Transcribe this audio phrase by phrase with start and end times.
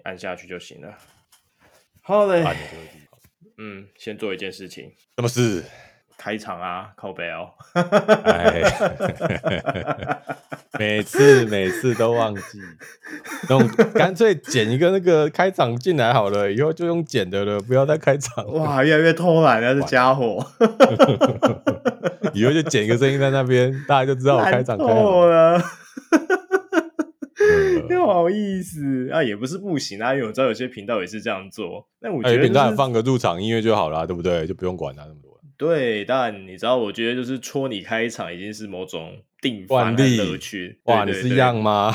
[0.00, 0.94] 你按下去就行了。
[2.00, 2.42] 好嘞，
[3.58, 5.62] 嗯，先做一件事情，什么事？
[6.16, 7.50] 开场啊，靠背哦。
[8.24, 8.62] 哎，
[10.78, 12.42] 每次每次都忘记，
[13.48, 13.58] 那
[13.92, 18.50] 干脆剪一个那个开场进来好了，以后就用剪的了，不要再开场。
[18.54, 20.46] 哇，越来越偷懒了，这家伙。
[22.32, 25.62] 以后就剪一个声音在那边，大家就知道我开场开了。
[27.98, 31.86] 不好意思啊，也不是不行啊，因为我知道有些频道也是这样做。
[32.00, 34.46] 那我觉得频道放个入场音乐就好了，对不对？
[34.46, 35.30] 就不用管他那么多。
[35.56, 39.12] 对，但你知道，我觉得就是戳你开场已经是某种
[39.42, 40.80] 定番的乐趣。
[40.84, 41.94] 哇，你是一样吗？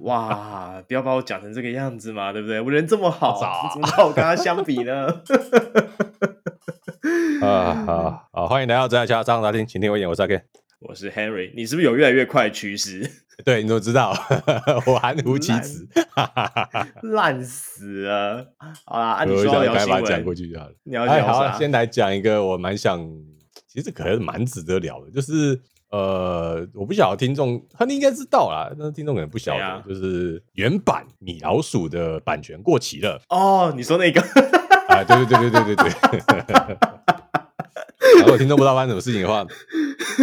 [0.00, 2.60] 哇，不要把我讲成这个样子嘛，对不对？
[2.60, 5.06] 我人这么好，怎么跟我跟他相比呢？
[7.42, 10.42] 啊，好，好，欢迎来到真爱家张大听，请听我演，我是阿 Ken，
[10.86, 13.10] 我是 Henry，你是不是有越来越快的趋势？
[13.42, 14.14] 对，你怎么知道？
[14.86, 15.88] 我含糊其辞，
[17.02, 18.46] 烂死了。
[18.84, 20.72] 好啦，按、啊、你说要新闻讲过去就好了。
[20.84, 21.24] 你要讲啥？
[21.24, 23.00] 哎、好，先来讲一个我蛮想，
[23.66, 25.58] 其实可能蛮值得聊的，就是
[25.90, 33.18] 呃，我不晓得听众，他应该知道啦，但是听众可能不晓得，啊、就是原版米老鼠的版权过期了。
[33.30, 34.20] 哦，你说那个？
[34.88, 36.93] 啊，对对对对对对对。
[38.24, 39.46] 如果听众不知道发生什么事情的话，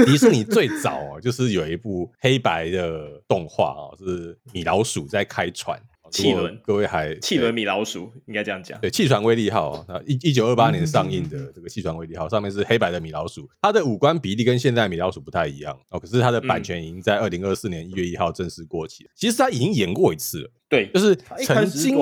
[0.06, 6.60] 迪士尼最早啊，就是有一部黑白的动画啊，是米老鼠在开船，汽轮。
[6.64, 8.80] 各位还汽轮米老鼠应该这样讲。
[8.82, 16.00] 对，汽船威力号啊，一一九二八年上映的这个汽船威力号，上面是黑白的米老鼠，它的五官比例跟现在米老鼠不太一样哦。
[16.00, 19.08] 可是它的版权已经在二零二四年一月一号正式过期。
[19.16, 21.16] 其实它已经演过一次了，对，就是
[21.46, 21.96] 曾经。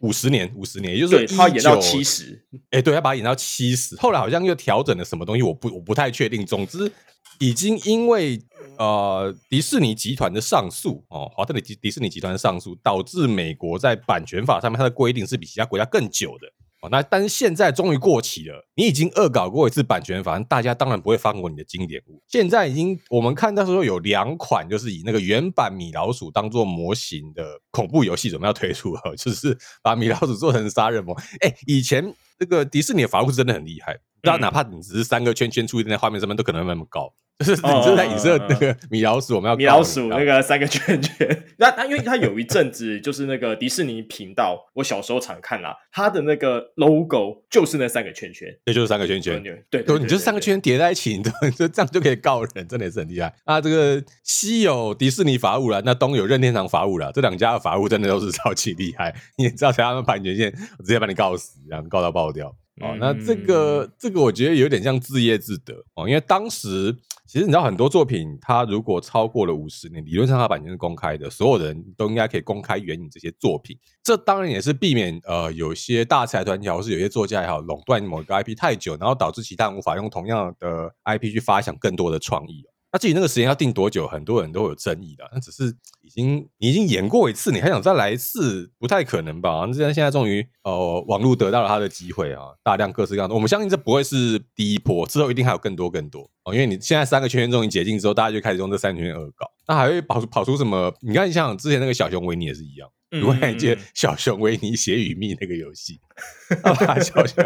[0.00, 6.44] 五十年，五十年，也就是对他演到七十，哎，对他把他演到七十，后来好像又调整了什么东西，我不我不太确定。
[6.44, 6.90] 总之，
[7.38, 8.40] 已经因为
[8.78, 16.50] 呃迪士尼集团的上诉哦，华特迪迪士尼集团的上诉，导致美国在版权法上面它的规定是比其他国家更久的。
[16.80, 18.66] 哦，那但是现在终于过期了。
[18.74, 22.22] 你已经恶搞过一次版权法，大家当然不会放过你的经典物。
[22.26, 31.14] 现在已经我们看到说有两款，就是以那个原版米老鼠当做模型的恐怖游戏准备要推出了， 就是把米老鼠做成杀人魔。
[31.40, 37.12] 哎，以前这个迪士尼的法务是真的很厉害，大家哪怕你只是三个圈圈出现在画面上面，都可能那么高。
[37.40, 41.44] 就是你正在影射那个米老鼠，我们要米老鼠那个三个圈圈。
[41.58, 49.42] 那它因为他有一阵子就是那个迪士尼频道，我小时候常看啦，他的那个 logo 就是那三个圈圈，那，就是三个圈圈。
[49.70, 53.34] 对，你就三个圈叠在一起，你就这样就可以告人，真的也是很厉害。
[53.44, 59.14] 啊，这个西有迪士尼法务啦，那东有任天堂法务啦，这两家的法务真的都是 超级厉害。
[59.38, 62.54] 你也知道，他们版权线，我直接把你告死，然后告到爆掉。
[62.80, 66.96] 哦，那这个这个我觉得有点像自业自得哦，因为当时
[67.26, 73.78] 其实你知道很多作品，它如果超过了五十年，理论上它版权是公开的，所有人都应该可以公开援引这些作品。
[74.02, 82.64] 这当然也是避免呃有些大财团也好，或是有些作家也好，垄断某个 IP 太久，然后导致其他人无法用同样的 IP 去发想更多的创意。
[82.92, 85.22] 那至于那个时间要定多久，很多人都有争议的。
[85.32, 89.64] 那只是已经你已经演过一次，你还想再来一次，不太可能吧？
[89.66, 93.34] 那现在现在终于呃网络得到了他的机会啊，大量各式各样的。
[93.34, 96.52] 我们相信这不会是第一波，之后一定还有更多更多哦。
[96.52, 100.92] 因为你现在三个圈圈终于解禁之后，大家就开始用这三个圈圈恶搞，那还会跑出跑出什么？
[101.00, 106.00] 你看，你想想之前那个小熊维尼也是一样，如果你记得小熊维尼写与密那个游戏，
[107.04, 107.44] 小熊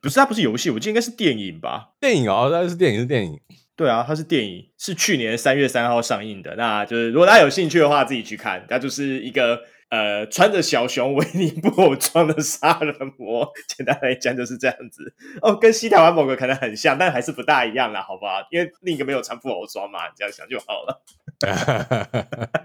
[0.00, 1.90] 不是，它不是游戏，我记得应该是电影吧？
[2.00, 3.38] 电影哦，那是电影，是电影。
[3.76, 6.56] 对啊，它是电影，是去年三月三号上映的。
[6.56, 8.64] 那就是如果大家有兴趣的话，自己去看。
[8.66, 9.60] 它就是一个
[9.90, 13.52] 呃穿着小熊维尼布偶装的杀人魔。
[13.68, 18.40] 简单来讲就是这样子哦，跟西台湾某个可能很像，但还是不大一样啦，好不好？
[18.50, 21.02] 因为另一个没有穿布偶装嘛，你这样想就好了。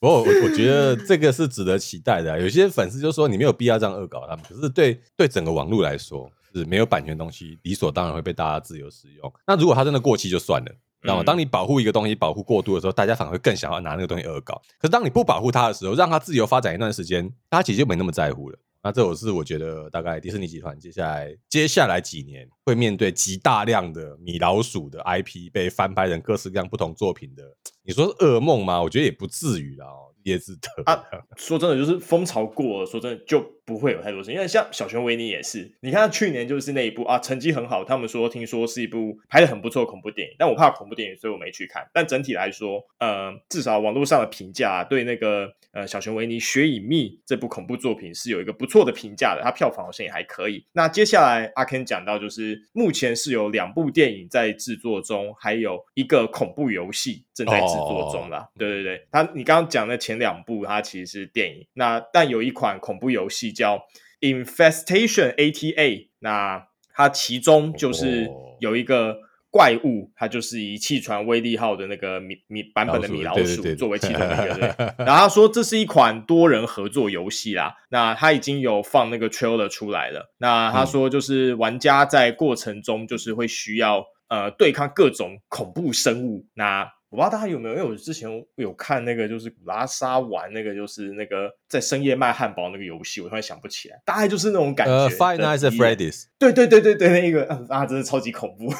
[0.00, 2.40] 不过我我觉得这个是值得期待的。
[2.40, 6.30] 有些粉丝就说你没有必要这样恶搞他们，可是对对整个网络来说。
[6.60, 9.32] 是没有版权的东西，理所当然会被大家自由使用。
[9.46, 10.72] 那如果它真的过期就算了，
[11.02, 11.22] 知道吗？
[11.22, 14.60] 当你保护一个东西保护过度的时候，大家反而会更想要拿那个东西恶搞。
[14.78, 18.58] 可是当你不保护它的时候，让它自由发展一段时间，大家其实就没那么在乎了。
[18.82, 27.42] 那这我是我觉得大概迪士尼集团接下来接下来几年会面对极大量的米老鼠的 IP 被翻拍成各式各样不同作品的，
[27.82, 28.80] 你说是噩梦吗？
[28.80, 29.86] 我觉得也不至于啦。
[30.26, 31.02] 叶子的啊，
[31.36, 34.32] 说真的，就是风潮过了，说真的就不会有太多事。
[34.32, 41.88] 因为像小熊维尼也是，你看他去年就是那一部啊，成绩很好，他们说听说是一部拍的很不错的恐怖电影，但我怕恐怖电影，所以我没去看。
[41.94, 50.64] 但整体来说，呃，至少网络上的评价对那个呃小熊维尼学与蜜这部恐怖作品是有一个不错的评价的，它票房好像也还可以。
[50.72, 58.38] 那接下来阿 Ken 讲到，就是目前是有两部电影在制作中，还有一个恐怖游戏正在制作中啦。
[58.38, 60.15] 哦、对对对，他你刚刚讲的前。
[60.16, 61.66] 前两部它其实是电影。
[61.74, 63.86] 那但有一款恐怖游戏叫
[64.20, 68.30] Infestation ATA，那它其中就是
[68.60, 69.18] 有一个。
[69.48, 74.54] 怪物，它就是以气船威力号的那个米米版本的米老鼠作为其中一个。
[74.54, 74.68] 对，
[75.02, 80.30] 然后他说这是一款多人合作游戏啦，那他已经有放那个 trailer 出来了。
[80.36, 86.44] 那他说就是玩家在过程中就是会需要呃对抗各种恐怖生物。
[86.52, 86.86] 那
[87.16, 94.92] 我不知道大家有没有，因为我之前有看那个，就是古拉沙玩那个，就是那个在深夜卖汉堡那个游戏，我突然想不起来，大概就是那种感觉。
[94.92, 96.24] 呃，Five Nights at Freddy's。
[96.38, 98.70] 对对对对对，那个啊，真的超级恐怖。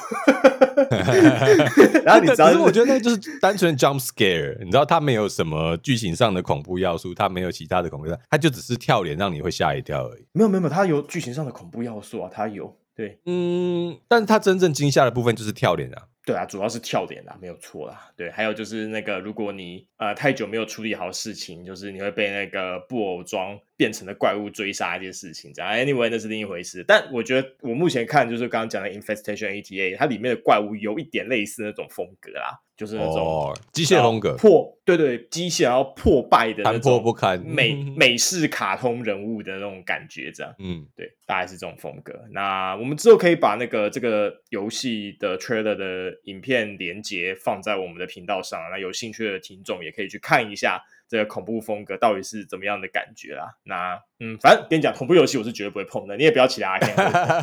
[2.05, 10.27] 然后你知道，可是我觉得那就是单纯 jump scare，你知道，它没有什么剧情上的恐怖要素，它没有其他的恐怖，它就只是跳脸让你会吓一跳而已。
[10.33, 12.77] 没有没有没有，它有剧情上的恐怖要素啊，它有。
[12.95, 16.03] 对，嗯，但是它真正惊吓的部分就是跳脸啊。
[16.27, 18.11] 对啊，主要是跳点啦，没有错啦。
[18.17, 25.73] 对，还有就是那个，如果你呃太久没有处理好事情，就是你会被那个布偶装变成了怪物追杀一件事情，这样。
[25.73, 26.85] Anyway，那是另一回事。
[26.87, 32.61] 但我觉得我目前看就是刚刚讲的 Infestation ETA，它里面的怪物有一点类似那种风格啦。
[32.77, 42.13] 就是那种机械风格破，对对，机械然后破败的那种破不堪美 美式卡通人物的那种感觉，这样，嗯，对，大概是这种风格。
[42.33, 50.79] 那我们之后可以把那个这个游戏的 trailer 的影片连接放在我们的频道上，那有兴趣的听众也可以去看一下。
[51.09, 53.55] 这个恐怖风格到底是怎么样的感觉啦？
[53.65, 56.79] 那嗯，反正跟你讲，恐怖游戏我是绝对不会碰的，你也不要起来，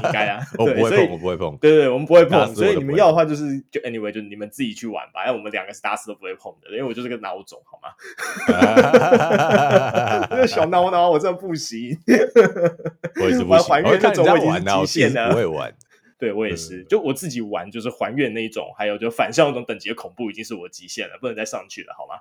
[0.04, 1.56] 应该啊， 我不会碰，我不会碰。
[1.58, 5.26] 对对，我们不会碰，所以你们要的话就是就 anyway，就你们自己去玩吧。
[5.26, 7.90] 因为我们两个是打死都不会碰的，因为我就是个孬种，好吗？
[10.32, 11.98] 那个小孬孬，我真的不行。
[13.22, 15.74] 我也是不行，还原那种我已经极限了，不会玩。
[16.24, 22.16] 对，我也是，就我自己玩，就是还原那种，还有就反向那种等级的恐怖，已经是我极限了，不能再上去了，好吗？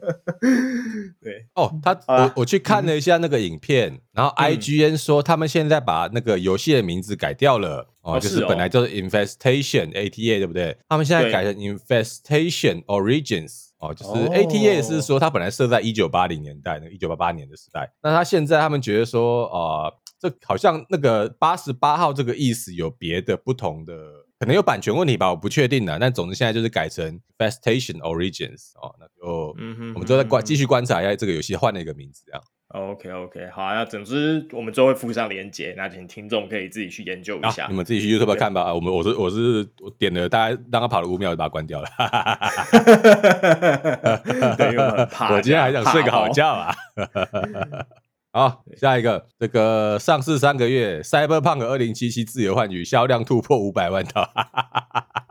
[1.20, 10.74] 对，哦，他我我去看了一下那个影片，嗯、然后 IGN 说他们现在把那个游戏的名字改掉了，哦，哦就是本来就是 Infestation ATA，对不对？
[10.88, 19.94] 他们现在改成 Infestation Origins，哦，就是 ATA 是说它本来设在一九八零年代，那一九八八年的时代，那他现在他们觉得说，呃。
[20.20, 23.94] 这好像那个八十八号这个意思有别的不同的，
[24.40, 25.96] 可能有版权问题吧，我不确定的。
[25.98, 29.54] 但总之现在就是改成 Infestation Origins 哦，那就
[29.94, 32.42] 我们就再观继续观察一下这个游戏换了一个名字这样。
[32.68, 38.64] OK OK，好，那总之我们之后会附上连接，那请听众可以自己去研究一下，啊、你们自己去 YouTube 看吧。
[38.64, 41.88] 对我们我是我是我点了大概让他跑了五秒就把它关掉了。
[44.58, 46.74] 对，因为我很怕，我今天还想睡个好觉啊。
[48.38, 54.30] 好，下一个，这个上市三个月，Cyberpunk 二零七七自由幻曲销量突破五百万套，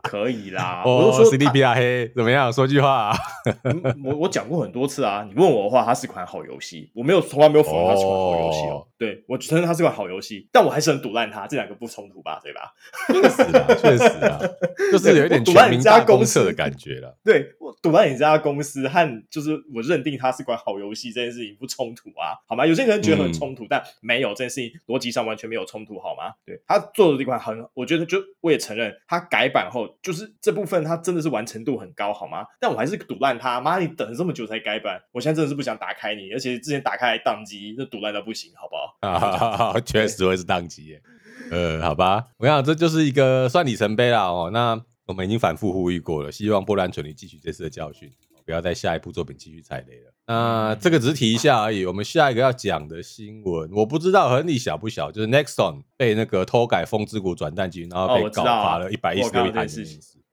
[0.02, 0.82] 可以啦。
[0.84, 2.52] 我都说 CDPR 黑怎么样？
[2.52, 3.16] 说句话啊，
[4.04, 5.26] 我我讲过很多次啊。
[5.26, 8.86] 你问我的话，它是款好游戏，我没有从来没有否认它是款好游戏哦。
[8.98, 12.40] 对，我承认它是款好游戏，但我还是很赌烂它，这两个不冲突吧？
[12.42, 12.74] 对吧？
[13.08, 14.38] 确实啊，确实啊，
[14.92, 17.16] 就是有一点全民大公社的感觉了。
[17.24, 22.66] 对，我赌烂你这家公司和就是我认定它是款好游戏这件事情不冲突啊，好吗？
[22.66, 22.98] 有些人。
[23.08, 26.34] 觉得很冲突，嗯、但没有这件事情逻辑上完全没有冲突，好吗？
[26.44, 32.44] 对，他做的这款很，我觉得就我也承认，他改版后就是这部分他真的是完成度很高，好吗？
[32.60, 39.72] 但我还是赌烂他，妈，你等了这么久才改版，我现在真的是不想打开你，而且之前打开还宕机，那赌烂到不行，好不好？
[39.72, 41.02] 啊， 确实会是宕机耶，
[41.50, 44.50] 呃，好吧，我想这就是一个算里程碑了哦。
[44.52, 48.10] 那我们已经反复呼吁过了，希望波兰蠢驴汲取这次的教训。
[48.44, 50.10] 不要在下一部作品继续踩雷了。
[50.28, 51.86] 那这个只是提一下而已。
[51.86, 59.88] 我们下一个要讲的新闻，我不知道亨利小不小，就是 Nexon 被那个偷改《风之谷》转蛋机，然后被告罚了一百一十六亿韩元，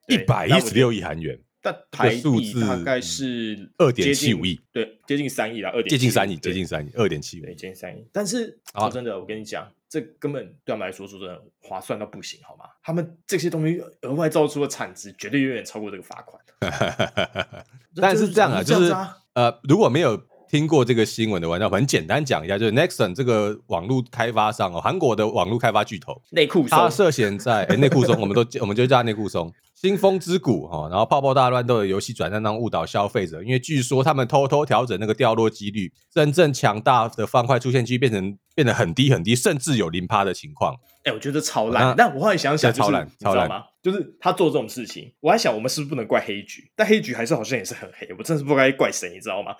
[0.09, 1.39] 一百一十六亿韩元。
[1.65, 8.07] 但台币大概是二点七五亿，对，接近三亿了，二点接近三亿，接近三亿，二点七五，对，接近三亿。
[8.13, 9.67] 但是说真的，我跟你讲。
[9.87, 12.65] 这根本对他们来说说真的划算到不行，好吗？
[12.83, 16.43] 他们这些东西额外造出的产值绝对远远超过这个罚款。
[17.95, 18.91] 但是这样啊，就是
[19.35, 20.21] 呃，如果没有
[20.55, 29.51] 听过这个新闻的玩家，很简单讲一下，就是 Nexon 这个网络开发商哦，韩国的网络开发巨头，内裤松，他涉嫌在 哎内裤松，我们都我们就叫他内裤松。
[29.73, 40.73] 新风之谷哈，然后泡泡大乱斗的游戏转战当误导消费者，因为据说他们偷偷调整那个掉落几率，真正强大的方块出现几率变成变得很低很低，甚至有零趴的情况。
[41.03, 41.89] 哎、欸，我觉得超烂。
[41.89, 43.63] 那但我后来想想、就是，超烂，超烂吗？
[43.83, 46.71] 就是他做这种事情，我还想我们是不是不能怪黑局？
[46.75, 49.53] 但黑局还是好像也是很黑，我真的是不该怪谁，你知道吗？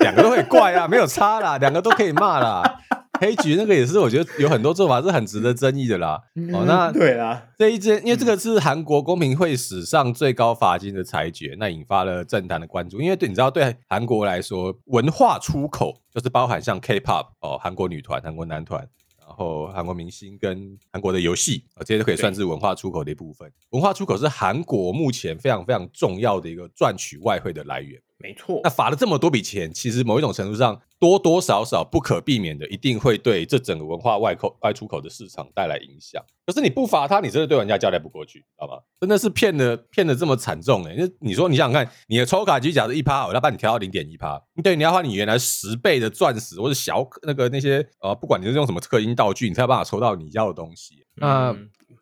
[0.00, 2.80] 两个都可以怪啊，没有差啦，两个都可以骂啦。
[3.22, 6.20] 黑局那个也是，我觉得有很多做法是很值得争议的啦。
[6.52, 13.00] 哦，那对啦，这一件，因为这个是韩国公平会史上最高罚金的裁决，那引发了政坛的关注。
[13.00, 18.84] 因为对，你知道，对韩国来说，文化出口就是包含像 K-pop 哦，韩国女团、韩国男团。
[19.24, 23.50] 然后韩国明星跟韩国的游戏啊，这些都可以算是文化出口的一部分。
[23.70, 27.98] 文化出口是韩国目前非常非常重要的一个赚取外汇的来源。
[28.22, 36.24] 没错，那罚了这么多笔钱，其实某一种程度上多多少少不可避免的，一定会对这整个文化外口外出口的市场带来影响。
[36.46, 38.74] 可是你不罚他，你真的对玩家交代不过去，知道吗？
[39.00, 40.94] 真的是骗的骗的这么惨重哎！
[40.96, 51.04] 那你说你想想看，你的抽卡机假设一趴，我要把你调到零点一趴，对，你要花你原来十倍的钻石或者小那个那些呃，不管你是用什么氪金道具，你才有办法抽到你要的东西。
[51.16, 51.52] 那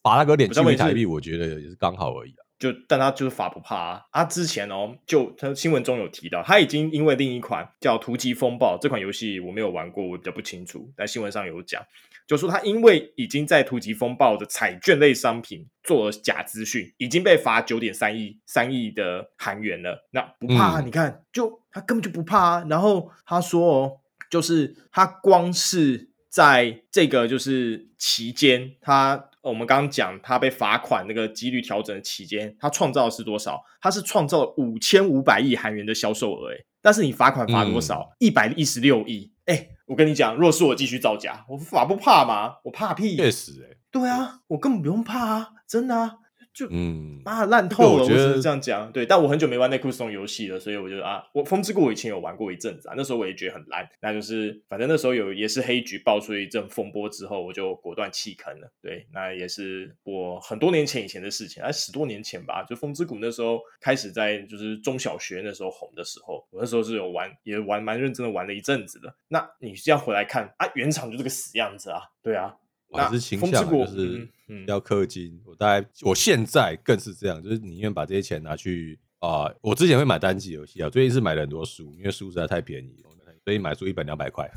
[0.03, 2.43] 罚他个点几台币，我觉得也是刚好而已啊。
[2.61, 4.02] 就但他就是罚不怕啊！
[4.12, 10.93] 他之前哦，就他新闻中有提到，他已经因为另一款叫《突击风暴》这款游戏，我没有玩过，我比较不清楚。
[10.95, 11.83] 但新闻上有讲，
[12.26, 20.07] 就说他因为已经在《突击风暴》的彩券类商品做了假资讯，已经被罚九点三亿三亿的韩元了。
[20.11, 20.81] 那不怕啊？
[20.81, 22.67] 嗯、你看，就他根本就不怕啊！
[22.69, 24.00] 然后他说哦，
[24.31, 29.30] 就是他光是在这个就是期间，他。
[29.42, 33.62] 我们刚刚讲他被罚款那个几率调整的期间，他创造的是多少？
[33.80, 38.11] 他是创造了五千五百亿韩元的销售额，诶，但是你罚款罚多少？
[38.18, 42.56] 一百一十六亿，诶，我跟你讲，若是我继续造假，我法不怕吗？
[42.64, 43.16] 我怕屁！
[43.16, 46.16] 确实，诶，对啊，我根本不用怕啊，真的啊。
[46.61, 48.93] 就嗯，妈烂透了，我觉得是这样讲。
[48.93, 53.88] 对，但我很久没玩内裤松游戏了，所以我觉得啊，我风之谷我以前有玩过一阵子啊，那时候我也觉得很烂。
[54.02, 58.71] 那就是反正那时候有也是黑局爆出一阵风波之后，我就果断弃坑了。
[58.83, 62.62] 对，那也是我很多年前以前的事情，啊十多年前吧。
[62.69, 69.14] 就风之谷那时候开始在就是中小学那时候红的时候，我那时候是有玩，也玩蛮认真的玩了一阵子的。
[69.29, 72.55] 那你这样回来看啊，原厂就这个死样子啊，对啊。
[72.90, 74.28] 我还是倾向就是
[74.66, 82.97] 要氪金，我大概我现在更是这样，就是宁愿把这些钱拿去啊、呃，我之前会买单机游戏啊，最近是买了很多书，因为书实在太便宜，
[83.44, 84.50] 所以买书一本两百块。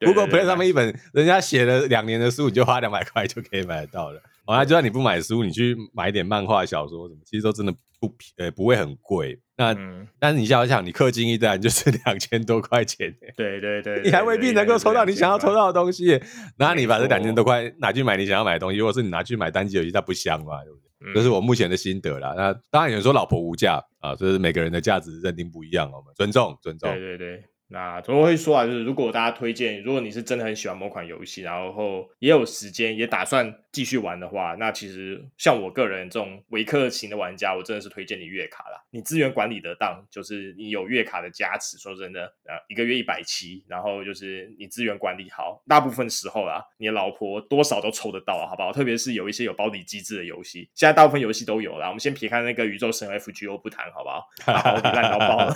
[0.00, 4.22] 如果 Play 上面一本人家写了两年的书，你就花两百块就可以买得到了。
[4.46, 9.40] 哦，那就算你不买书，你去买一点漫画、小说什么，其实都真的不便，呃，不会很贵。
[9.56, 16.20] 那，嗯、但是你想想，你氪金一单就是两千多块钱，对对对，你还未必能够抽到你想要抽到的东西。
[16.58, 20.62] 那你把这两千多块拿去买你想要买的东西，或者是你拿去买单机游戏，它不香吗？
[20.64, 21.14] 对不对？
[21.14, 22.34] 这、嗯、是我目前的心得啦。
[22.36, 26.90] 那当然有人说老婆无价啊，就是每个人的价值认定不一样，我们尊重尊重。
[26.90, 27.44] 对对对。
[27.68, 38.80] 那总会说啊，就是如果大家推荐，如果你是真的很喜欢某款游戏，然后也有时间，也打算继续玩的话，那其实像我个人这种维克型的玩家，我真的是推荐你月卡啦。
[38.90, 41.76] 你资源管理得当，就是你有月卡的加持。
[41.78, 48.72] 说真的，呃，一个月一百七，然后就是你资源管理好，大部分时候啦，你的老婆多少都抽得到，好不好？
[48.72, 51.88] 特别是有一些有保底机制的游戏，现在大部分游戏都有啦。
[51.88, 54.28] 我们先撇开那个宇宙神 FGO 不谈，好不好？
[54.46, 55.54] 保底烂到爆了。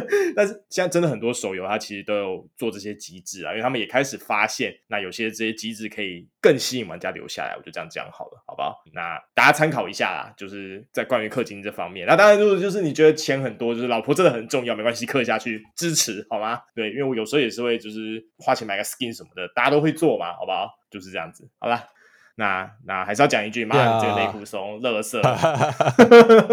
[0.36, 7.54] 但是现在真的很多手游，它其实都有做这些机制啊，因为他们也开始发现，那有些这些机制可以更吸引玩家留下来。
[7.56, 8.82] 我就这样讲好了，好不好？
[8.92, 12.06] 那大家参考一下啦，就是在关于氪金这方面。
[12.06, 16.60] 那当然，如果就是你觉得钱很多，就是老婆真的很重要，没关系，氪下去支持好吗？
[16.74, 20.68] 对，因为我有时候也是会就是花钱买个 skin 什么的，大家都会做嘛，好不好？
[20.90, 21.84] 就是这样子，好吧。
[22.38, 25.22] 那那还是要讲一句，妈的，这个内裤松，乐色。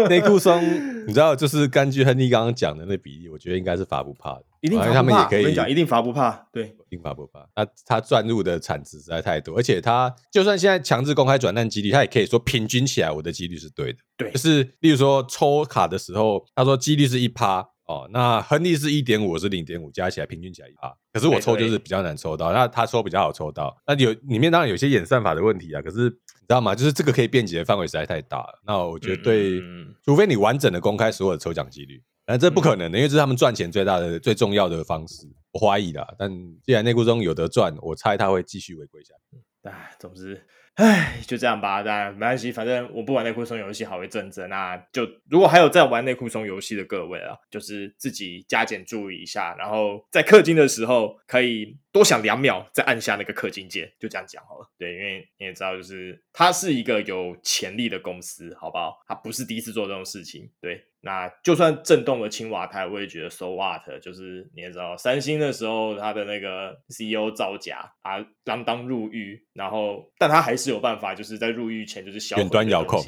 [0.08, 0.62] 内裤松，
[1.06, 4.96] 你知道，就是根据亨利刚刚讲的那比例，我觉得应该是罚不怕的，一定罚不怕。
[4.96, 7.46] 他们也可以讲，一定罚不怕，对，一定罚不怕。
[7.54, 13.98] 那他赚入的产值实在太多，而且他就算现在强制公开转蛋几率，他也可以说平均起来，我的几率是对的。
[14.16, 17.68] 对，就是例如说抽卡的时候，他说几率是一趴。
[17.86, 20.90] 哦，那亨利是一点五，我是零点五，加起来平均起来一趴。
[21.12, 23.76] 可是我抽就是比较难抽到，那他抽比较好抽到。
[23.86, 26.74] 那有里面当然有些演算法的问题啊，可是你知道吗？
[26.74, 28.62] 就是这个可以辩解的范围实在太大了。
[28.66, 35.26] 那我觉得对，嗯、除非你完整的公开所有的抽奖几率，但这不可能的，因为这是他们赚钱最大的、最重要的方式。
[35.52, 36.30] 我怀疑啦，但
[36.62, 39.42] 既然内裤中有得赚，我猜他会继续违规下去。
[39.68, 40.42] 哎，总之。
[40.74, 54.68] 唉，就这样吧，但没关系，反正我不玩内裤松游戏好一阵子，那就如果还有在玩内裤松游戏的各位啊，就是自己加减注意一下，然后在氪金的时候可以多想两秒，再按下那个氪金键，就这样讲好了。
[54.76, 58.98] 对，因为你也知道，就是它是一个有潜力的公司，好不好？
[59.06, 60.82] 它不是第一次做这种事情，对。
[61.02, 73.00] 那就算震动了青瓦台，我也觉得 so what，就是你也知道，三星的时候他的那个 CEO 造假啊，锒铛入狱，然后但他还是有办法，就是在入狱前就是小远端遥控，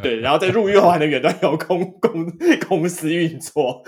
[0.00, 2.24] 对，然后在入狱后还能远端遥控公
[2.66, 3.82] 公司运作。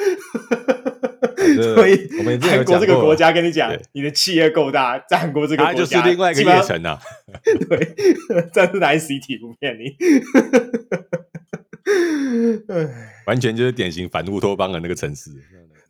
[1.75, 7.01] 所以我们韩国这个国家跟你讲，你的企业够大，在韩国这个国家就是另外一个叶城啊。
[7.69, 7.95] 对，
[8.53, 9.97] 这是哪 CT 不骗你？
[13.27, 15.31] 完全就是典型反乌托邦的那个城市。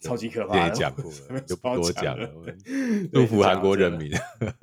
[0.00, 2.28] 超级可怕，也讲过了，就不多讲了。
[3.12, 4.10] 祝福韩国人民，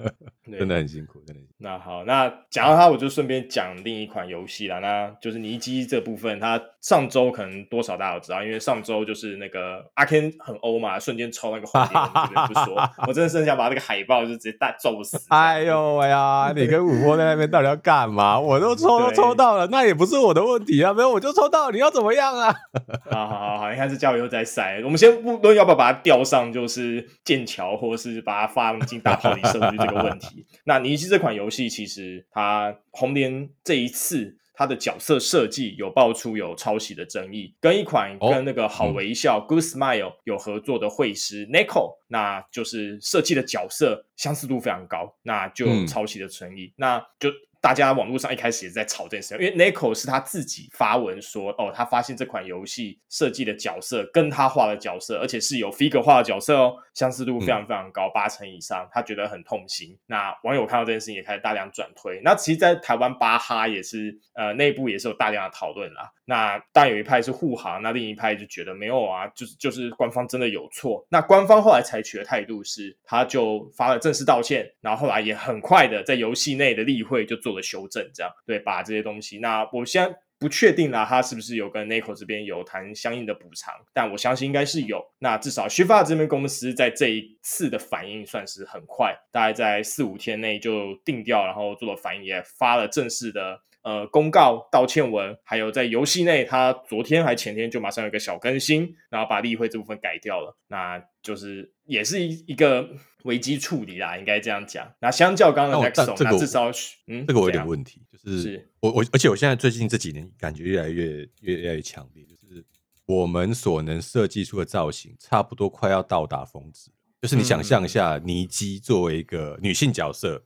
[0.59, 1.41] 真的很辛苦，真的。
[1.61, 4.79] 那好，那讲到它，我就顺便讲另一款游戏啦。
[4.79, 15.19] 那就是尼基这部分，它上周可能多少大家都知道，因为上周就是那个阿 Ken 很欧嘛，瞬间抽那个红点，不说， 我真的是想把那个海报就直接大揍死。
[15.27, 18.39] 哎呦喂呀，你跟五波在那边到底要干嘛？
[18.39, 22.55] 我都抽都抽到了，那也不是我的问题啊，没有我就抽到，你要怎么样啊？
[23.11, 25.09] 好好好好，你看这家伙又在塞，我们先。
[25.19, 30.45] 不论要不要把它吊上，就是剑桥，或者是把它放进大炮里射出去这个问题。
[30.65, 47.29] 那尼基这款游戏，其实它红莲这一次它的角色设计有爆出有抄袭的争议，跟一款跟那个好微笑、哦嗯、Good Smile 有合作的绘师 Nico，那就是设计的角色相似度非常高，那就有抄袭的争议，嗯、那就。
[47.61, 59.97] 大家网络上一开始也在吵这件事，因为 Nico 是他自己发文说，哦，他发现这款游戏设计的角色跟他画的角色，而且是有 figure 画的角色哦，相似度非常非常高，八成以上，他觉得很痛心。
[60.05, 62.21] 那网友看到这件事情也开始大量转推。
[62.23, 66.11] 那其实，在台湾巴哈也是，呃，内部也是有大量的讨论啦。
[66.29, 71.05] 那当然有一派是护航，那另一派就觉得没有啊，就是就是官方真的有错。
[71.09, 77.49] 那官方后来采取的态度是，他就发了正式道歉，然后后来也很快的在游戏内的例会就做。
[77.49, 79.39] 了修正，这样对，把这些东西。
[79.39, 83.73] 那我现在不确定啦，他是不是有跟 Neko 这边有谈相应的补偿？
[83.91, 85.03] 但我相信应该是有。
[85.17, 100.57] 那至少 Shift 这边公司在这一次的反应算是很快，大概在四五天内就定调，然后做了反应，也发了正式的呃公告、道歉文，还有在游戏内，他昨天还前天就马上有一个小更新，然后把例会这部分改掉了。
[100.67, 102.89] 那就是也是一一个。
[103.25, 104.89] 危机处理啦，应该这样讲。
[105.01, 106.71] 那相较刚刚的 Nexo，那至少
[107.07, 112.63] 嗯，这个我有点问题，就是，是我我，而且我现在最近这几年感觉越来越越来越强烈，就是
[113.05, 116.91] 我们所能设计出的造型，差不多快要到达峰值。
[117.21, 120.41] 就是你想象一下，尼基作为一个女性角色，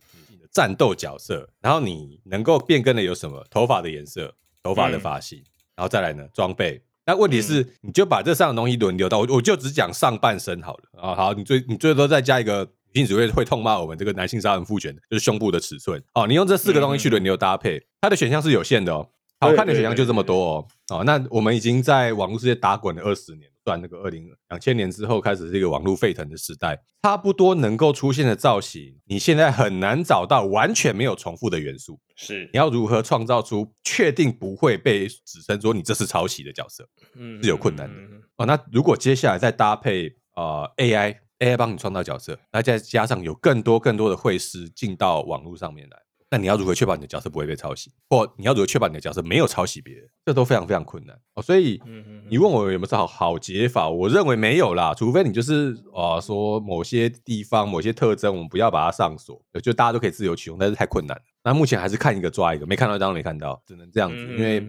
[0.54, 3.44] 战斗角色，然后你能够变更的有什么？
[3.50, 6.82] 头发的颜色，头发的发型，嗯、然后再来呢，装备。
[7.06, 11.16] 那问题是，嗯、你就把这三样东西轮流到我，我就只讲上半身好了啊。
[11.16, 12.64] 好，你最你最多再加一个
[12.94, 16.28] 女性只会会痛骂我们这个男性杀人父权，就是胸部的尺寸哦。
[16.28, 19.10] 你用这四个东西去轮流搭配，嗯、它的选项是有限的哦。
[19.40, 20.68] 好看的选项就这么多哦。
[20.90, 23.50] 哦，那我们已经在网络世界打滚了二十年。
[23.64, 32.00] 算那个二零两千年之后开始是一个网络沸腾的时代，差不多能够出现的造型，你现在很难找到完全没有重复的元素。
[32.16, 36.88] 是，你要如何创造出确定不会被指称说你这是抄袭的角色？
[37.16, 37.96] 嗯，是有困难的。
[38.38, 45.98] 哦，那如果接下来再搭配呃 AI，AI 帮你创造角色，那再加上有更多更多的会师进到网络上面来。
[46.34, 50.10] 那你要如何确保你的角色不会被抄袭，或你要如何确保你的角色没有抄袭别人？
[50.26, 51.44] 这都非常非常困难哦。
[51.44, 51.80] 所以，
[52.28, 53.88] 你问我有没有好好解法？
[53.88, 61.16] 我认为没有啦，除非你就是啊、呃，说某些地方某些特征，我们不要把它上锁，就大家都可以自由取用，但是太困难。
[61.44, 64.68] 那目前还是看一个抓一个，没看到当然没看到，只能这样子，因为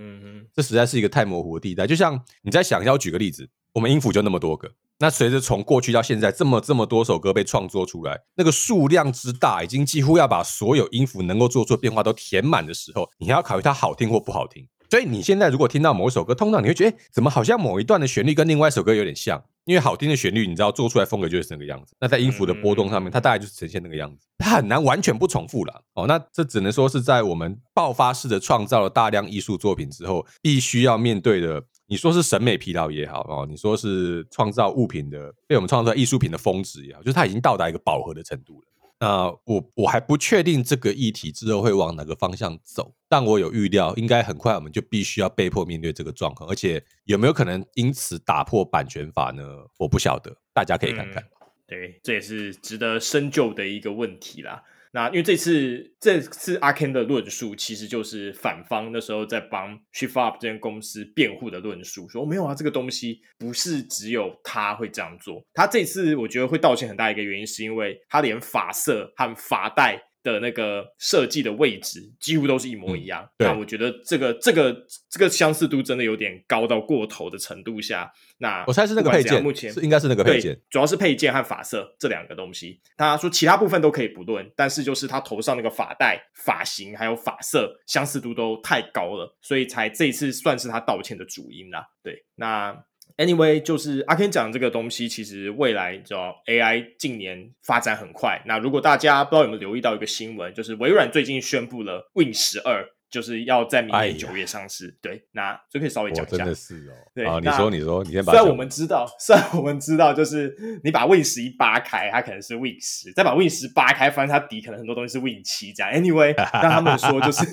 [0.52, 1.86] 这实在是一个太模糊的地带。
[1.86, 4.70] 就像你在想，要举个例子，我们音符就那么多个。
[5.04, 14.66] 那随着从过去到现在这么这么多首歌被创作出来，那个数量之大，已经几乎要把所有音符能够做出的变化都填满的时候，你还要考虑它好听或不好听。
[14.88, 19.42] 所以你现在如果听到某一首歌，通常你会觉得，怎么好像某一段的旋律跟另外一首歌有点像？
[19.66, 21.94] 因为好听的旋律，你知道做出来风格就是那个样子。
[22.00, 25.82] 那在音符的波动上面，它大概就是呈现那个样子，它很难完全不重复了。
[25.94, 31.62] 哦，那这只能说是在我们爆发式的创造了大量艺术作品之后，必须要面对的。
[31.86, 38.68] 你说是审美疲劳也好哦，你说是创造物品的被我们创造艺术品的峰值也好，就是它已经到达一个饱和的程度了。
[39.00, 49.42] 那我我还不确定这个议题之后会往哪个方向走，但我有预料，应该很快我们就必须要被迫面对这个状况，而且有没有可能因此打破版权法呢？
[49.78, 51.22] 我不晓得，大家可以看看。
[51.22, 51.28] 嗯，
[51.66, 54.62] 对，这也是值得深究的一个问题啦。
[54.94, 65.44] 那因为这次这次阿 Ken 的论述，其实就是反方那时候在帮 Shift Up 这间公司辩护的论述，说没有啊，这个东西不是只有他会这样做。
[65.52, 73.22] 他这次我觉得会道歉很大一个原因，是因为他连发色和发带的那个设计的位置几乎都是一模一样。
[73.38, 74.76] 嗯、那我觉得这个这个
[75.08, 78.12] 这个相似度真的有点高到过头的程度下。
[78.38, 82.80] 那我猜是那个配件，目前是应该是那个配件，主要是配件和发色这两个东西。
[82.96, 91.86] 他说其他部分都可以不论，但是就是他头上那个发带、发型还有发色相似度都太高了，所以才这一次算是他道歉的主因啦。
[92.02, 92.76] 对，那
[93.16, 98.42] Anyway，就是阿 Ken 讲这个东西，其实未来知道 AI 近年发展很快。
[98.46, 102.84] 那如果大家不知道有没有留意到一个新闻，就是微软最近宣布了 Win 十二。
[103.10, 106.38] 就是要在明年九月上市，哎、对，那就可以稍微讲一下。
[106.38, 108.32] 真的是哦，对，啊、你说你说，你先把。
[108.32, 115.92] 虽然我们知道， 虽然我们知道，就是你把 Win 十一扒开，它可能是 Win 十；再把 Win 十扒开，发现它底可能很多东西是 Win 七这样。
[115.92, 117.46] Anyway， 让他们说就是。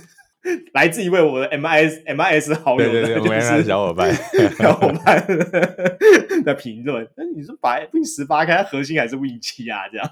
[0.73, 4.13] 来自一位我的 M I S M I S 好友的，对对对就是小伙伴
[4.57, 5.23] 小伙伴
[6.43, 7.07] 的评论。
[7.15, 9.87] 那你说把 Win 十八开，它核心还是 Win 七啊？
[9.91, 10.11] 这样。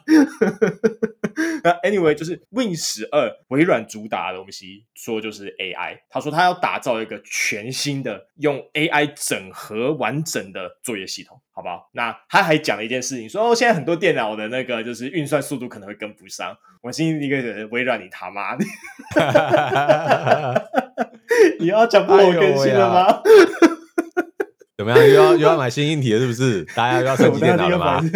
[1.63, 6.01] 那 Anyway，就是 Win 十二，微软主打的东西，说就是 A I。
[6.09, 11.41] 他说他要打造一个全新的用 A I 整合完整的作业系统。
[11.60, 11.89] 好不好？
[11.91, 16.56] 那他还讲了一件事情，说哦，现在很多电脑的那个就是运算速度可能会跟不上。
[16.82, 18.63] 我心里一个人，微软你他妈的，
[21.60, 23.22] 你要讲不我更新了吗？
[24.79, 25.05] 怎么样？
[25.09, 26.63] 又要又要买新硬体了，是不是？
[26.73, 27.99] 大家又要升级电脑了吗？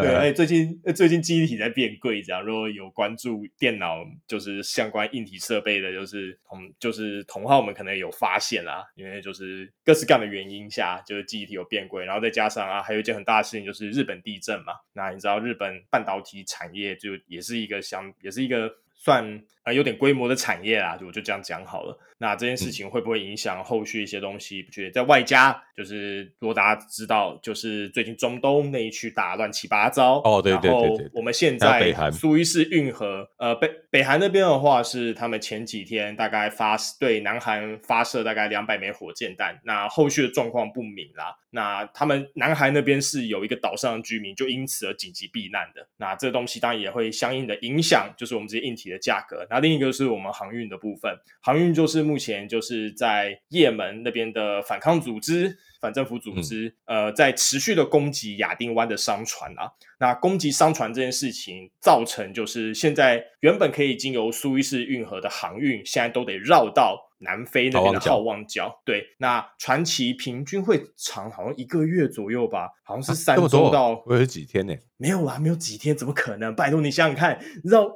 [0.00, 14.74] 对，哎，最近最近记忆体在变贵，这样如果有关注电脑就是相关硬体设备的，就是同就是同号们可能有发现啦，因为就是各式各样的原因下，就是记忆体有变贵，然后再加上啊，还有一件很大的事情就是日本地震嘛。
[14.92, 18.70] 那你知道日本半导体产业就也是一个相也是一个。
[19.00, 21.96] 算呃有点规模的产业啦，就我就这样讲好了。
[22.18, 24.62] 那这件事情会不会影响后续一些东西？
[24.62, 41.36] 不觉得在外加就是如果大家知道，就是最近中东那一区打乱七八糟哦，对对对，对，然后我们现在苏伊士运河呃北北韩那边的话是他们前几天大概发对南韩发射大概两百枚火箭弹，那后续的状况不明啦。
[41.50, 49.46] 那他们南韩那边是有一个岛上的居民就因此而紧急避难的，那这东西当然也会相应的影响，就是我们这些硬体的价格。
[49.48, 59.72] 那另一个是我们航运的部分，航运就是目前就是在也门那边的反抗组织、反政府组织，嗯、呃，在持续的攻击亚丁湾的商船啊。
[60.00, 67.06] 那攻击商船这件事情，造成就是现在原本可以经由苏伊士运河的航运，现在都得绕到。
[67.20, 74.72] 南非那边的好望角，对，那船期平均会长，好像一个月左右吧，好像是三周到，会有几天呢？
[74.96, 76.54] 没有啦，没有几天，怎么可能？
[76.54, 77.90] 拜托你想想看，绕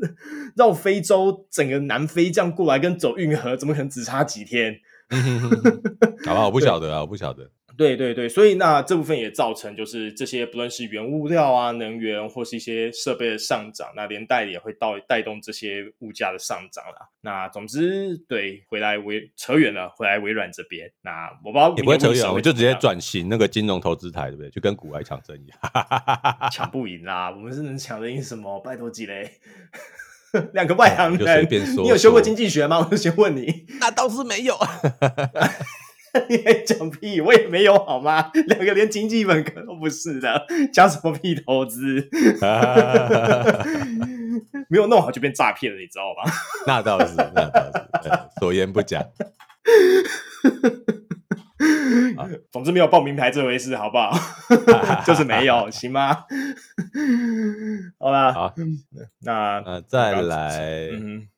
[0.56, 4.78] 绕非洲整个南非这样过来，跟走运河，怎么可能只差几天？
[6.26, 7.50] 好吧，我不晓得啊，我不晓得。
[7.76, 17.10] 对对对，所以那这部分也造成就是这些不论是原物料啊、能源或是一些设备的上涨，那连带也会到带动这些物价的上涨啦。
[17.20, 24.48] 那总之，对，回来微扯远了，回来微软这边，那我不知道也不会扯远，我就直接转型那个金融投资台，对不对？
[24.48, 25.50] 就跟股外抢生意，
[26.50, 28.58] 抢不赢啦，我们是能抢得赢什么？
[28.60, 29.32] 拜托几嘞？
[30.54, 31.46] 两个外行人，
[31.78, 32.78] 你有修过经济学吗？
[32.84, 34.56] 我就先问你， 那倒是没有。
[36.28, 37.20] 你还讲屁？
[37.20, 38.30] 我也没有好吗？
[38.46, 42.08] 两个连经济本科都不是的，讲什么屁投资？
[44.68, 46.32] 没有弄好就变诈骗了，你知道吗？
[46.66, 47.60] 那倒是，那倒
[48.02, 48.10] 是，
[48.40, 49.04] 所言不假。
[52.52, 54.12] 总之没有报名牌这回事，好不好？
[55.06, 56.24] 就是没有， 行吗？
[57.98, 58.54] 好啦，好，
[59.20, 61.28] 那那再来，嗯，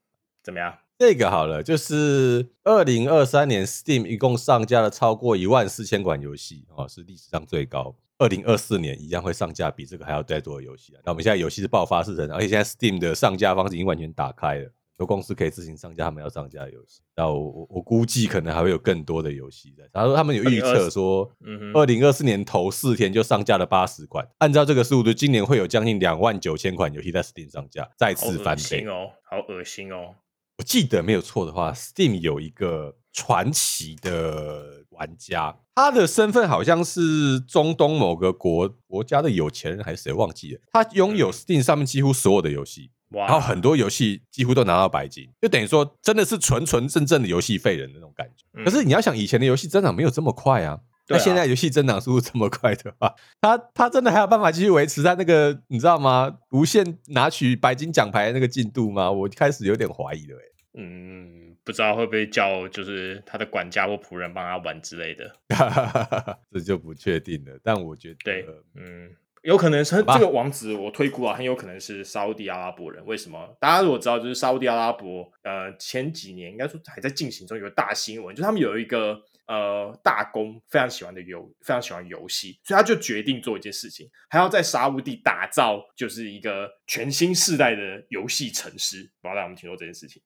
[0.43, 0.75] 怎么样？
[0.99, 7.95] 这个好了，就是二零二三年 Steam 一共上架了超过一万四千款游戏，哦，是历史上最高。
[8.19, 11.01] 二零二四年一样会上架比这个还要再多的游戏啊。
[11.05, 17.03] 那我们现在游戏是爆发式的，而且现在 Steam 的上架方式已经完全打开了，很多公司可以自行上架他们要上架的游戏。
[17.15, 19.85] 然后我我估计可能还会有更多的游戏在。
[19.93, 21.31] 然后他们有预测说，
[21.73, 30.17] 二零二四年头四天就上架了八十款，按照这个速度，今年会有将近两万九千款游戏在 Steam 上架，再次翻倍哦，好恶心哦。
[30.57, 40.61] 我记得没有错的话，Steam 有一个传奇的玩家，他的身份好像是中东某个国国家的有钱人还是谁忘记了。
[40.73, 48.45] 他拥有 Steam 上面几乎所有的游戏，嗯、然后很多游戏几乎都拿到白金，就等于说真的是纯纯正正的游戏废人的那种感觉。
[48.55, 50.81] 嗯、可是你要想，以前的游戏增长没有这么快啊。
[51.11, 56.31] 那现在游戏增长速度这么快的话，他他真的还有办法继续维持在那个你知道吗？
[56.51, 59.11] 无限拿取白金奖牌的那个进度吗？
[59.11, 60.43] 我开始有点怀疑了哎。
[60.75, 65.33] 嗯，不知道会不会叫就是他的管家或仆人帮他玩之类的，
[66.53, 67.59] 这就不确定了。
[67.65, 69.11] 但我觉得，对，嗯，
[69.49, 73.03] 有可能是这个王子，我推估啊，很有可能是沙乌地阿拉伯人。
[73.07, 73.57] 为什么？
[73.59, 79.19] 大家如果知道，就是沙乌地阿拉伯，呃，前几年应该说还在进行中，有个大新闻，就是他们有一个。
[79.49, 87.81] 呃，大公非常喜欢的游，非常喜欢游戏，所以他就决定做一件事情，还要在沙乌地打造就是一个全新世代的
[88.11, 89.11] 游戏城市。
[89.23, 90.21] 不知道大家有没有听说这件事情？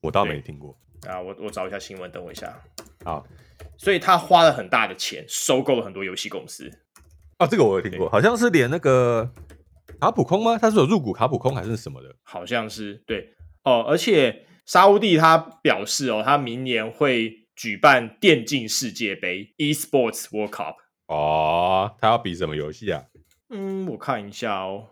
[0.00, 1.20] 我倒没听过啊。
[1.20, 2.56] 我我找一下新闻，等我一下。
[3.04, 3.26] 好，
[3.76, 6.70] 所以他花了很大的钱收购了很多游戏公司。
[7.42, 9.32] 哦，这个我有听过，好像是连那个
[10.00, 10.56] 卡普空吗？
[10.56, 12.14] 他是有入股卡普空还是什么的？
[12.22, 20.74] 好像是对哦，而且沙乌地他表示哦，他明年会举办电竞世界杯 （eSports World Cup）。
[21.08, 23.02] 哦，他要比什么游戏啊？
[23.50, 24.86] 嗯，我看一下哦，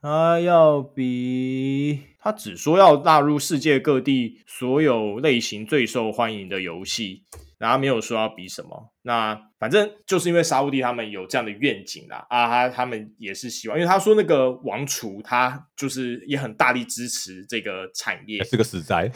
[0.00, 7.24] 他要比，他只说要纳入世界各地所有类型最受欢迎的游戏。
[7.58, 19.10] 然后没有说要比什么，那反正就是因为沙乌地他们有这样的愿景啦，啊，他他们也是希望，因为他说那个王储他就是也很大力支持这个产业，是个死宅，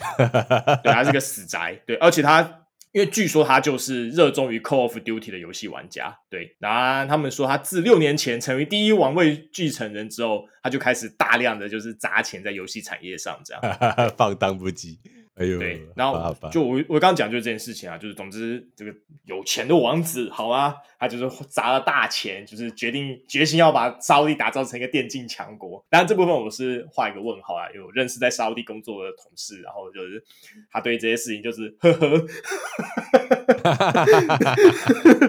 [0.82, 2.58] 对，他是个死宅，对，而且他
[2.90, 13.62] 因为据说他就是热衷于 Call of Duty 的游戏玩家，对，然后他们说他自六年前成为第一王位继承人之后，他就开始大量的就是砸钱在游戏产业上，这样。
[14.18, 14.98] 放荡不羁。
[15.34, 25.82] 哎呦，对，然后就我我刚刚讲就是这件事情啊，就是总之这个有钱的王子，好啊，他就是砸了大钱，就是决定决心要把沙乌地打造成一个电竞强国。
[25.88, 30.22] 当然这部分我是画一个问号啊，因为我认识在沙乌地工作的同事，然后就是
[30.70, 32.26] 他对这些事情就是呵呵，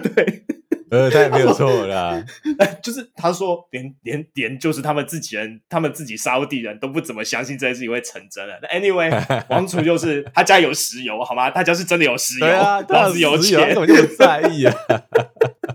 [0.14, 0.44] 对。
[0.94, 2.22] 呃， 他也没有错啦，
[2.82, 8.54] 就是他说连连连就是他们自己人，他们自己沙乌地人都不怎么相信这件事情会成真了。
[8.62, 9.10] 那 anyway，
[9.50, 11.50] 王储就是他家有石油，好吗？
[11.50, 14.74] 他家是真的有石油，啊、老子有钱，我就很在意啊。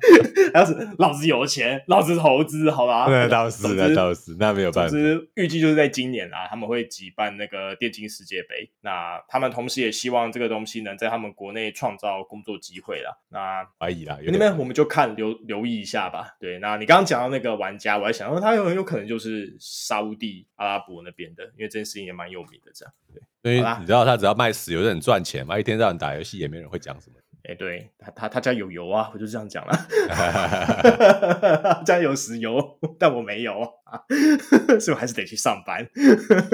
[0.54, 3.06] 要是老子有钱，老子投资，好吧？
[3.10, 4.90] 那倒是，那倒是，那没有办法。
[4.90, 8.70] 总之，预计就是在今年啊，他们会举办那个电竞世界杯。
[8.82, 13.16] 那他们同时也希望这个东西能在他们国内创造工作机会啦。
[13.30, 16.36] 那怀疑啦，那边我们就看留留意一下吧。
[16.40, 22.72] 对，那你刚刚讲到那个玩家，我还想说他有很有可能就是沙乌地阿拉伯那边的，因为这件事情也蛮有名的。
[22.74, 22.94] 这样，
[23.42, 27.16] 对，所以你知道他只要卖石油就很赚钱嘛，一天到晚打游戏也没人会讲什么。
[27.46, 29.74] 哎、欸，对他，他他家有油啊，我就这样讲了。
[31.64, 34.02] 他家有石油，但我没有啊，
[34.80, 35.88] 所以我还是得去上班。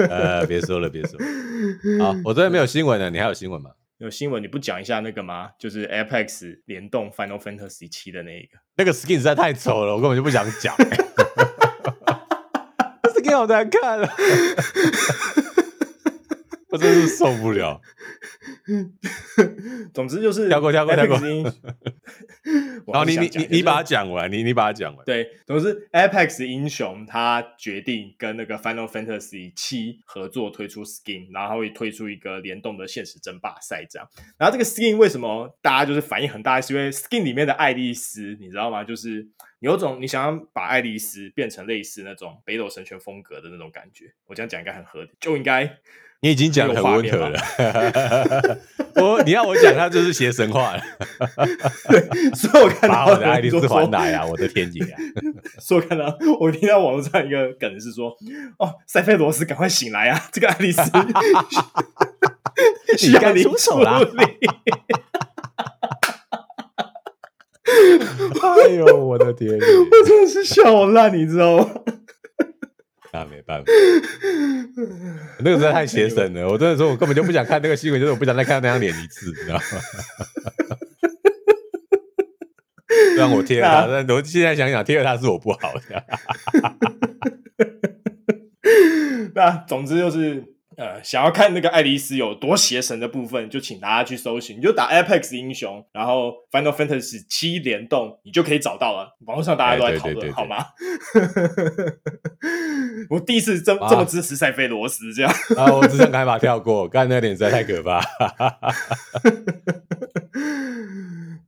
[0.08, 1.26] 呃，别说了，别说了。
[2.04, 3.72] 好，我这边没有新闻了，你还有新闻吗？
[3.98, 5.50] 有新闻，你不讲一下那个吗？
[5.58, 10.74] 就是 Apex 联动 Final Fantasy 七的那一个，那个 skin 实在太丑了，我根本就不想讲。
[13.14, 14.06] skin 好难看了，
[16.76, 17.80] 我真是受不了。
[19.94, 21.16] 总之就是跳过跳过跳过。
[22.86, 25.04] 然后你你你你把它讲完，你你把它讲完。
[25.04, 34.08] 对，总之 Apex 英雄他决定跟那个 Final Fantasy 七合作推出 skin，然后他会推出一个联动的现实争霸赛这样。
[34.38, 36.60] 然后这个 skin 为什么大家就是反应很大？
[36.60, 38.84] 是因为 skin 里面的爱丽丝，你知道吗？
[38.84, 39.26] 就是
[39.60, 44.12] 有种你想要把爱丽丝变成类似那种北斗神拳风格的那种感觉。
[44.26, 45.78] 我这样讲应该很合理，就应该。
[46.22, 47.38] 你已经讲得很温和了，
[48.96, 50.82] 我你要我讲，他就是写神话了。
[51.88, 52.00] 对，
[52.34, 54.96] 所以我看到我的爱丽丝还奶啊，我的天爷啊！
[55.60, 58.10] 所以我看到我听到网络上一个梗是说
[58.58, 60.28] ：“哦，塞菲罗斯，赶快醒来啊！
[60.32, 60.82] 这个爱丽丝
[62.96, 64.00] 需要你出手啦！”
[68.42, 69.56] 哎呦，我的天爷！
[69.56, 71.68] 我真的是笑烂，你知道吗？
[73.16, 73.72] 那没办法，
[75.40, 76.46] 那个真的太邪神了。
[76.46, 79.62] 我真的说，我根本就不想看那个新闻，就是我不想再看到那张脸一次，你知道吗？
[83.16, 86.04] 让我贴了他，但我现在想想，贴了他是我不好的。
[89.34, 90.44] 那总之就是。
[90.76, 99.16] 呃，想要看那个爱丽丝有多邪神的部分，就请大家去搜寻，你就打 Apex 英雄，然后 Final Fantasy 七联动，你就可以找到了。
[99.26, 100.66] 网络上大家都在讨论，好吗？
[103.08, 108.00] 我第一次这么、啊、这么支持塞菲罗斯，这样啊，我只想赶快把跳过，刚才那个脸实在太可怕。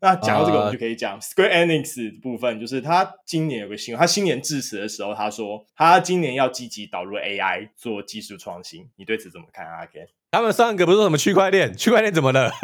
[0.01, 8.89] 那讲到这个，我们就可以讲、uh, Square Enix 的部分，就是他今年有个新闻，他新年致辞的时候，他说他今年要积极导入 AI 做技术创新。
[8.97, 10.07] 你对此怎么看啊？Ken？
[10.31, 11.77] 他们上个不是说什么区块链？
[11.77, 12.51] 区块链怎么了？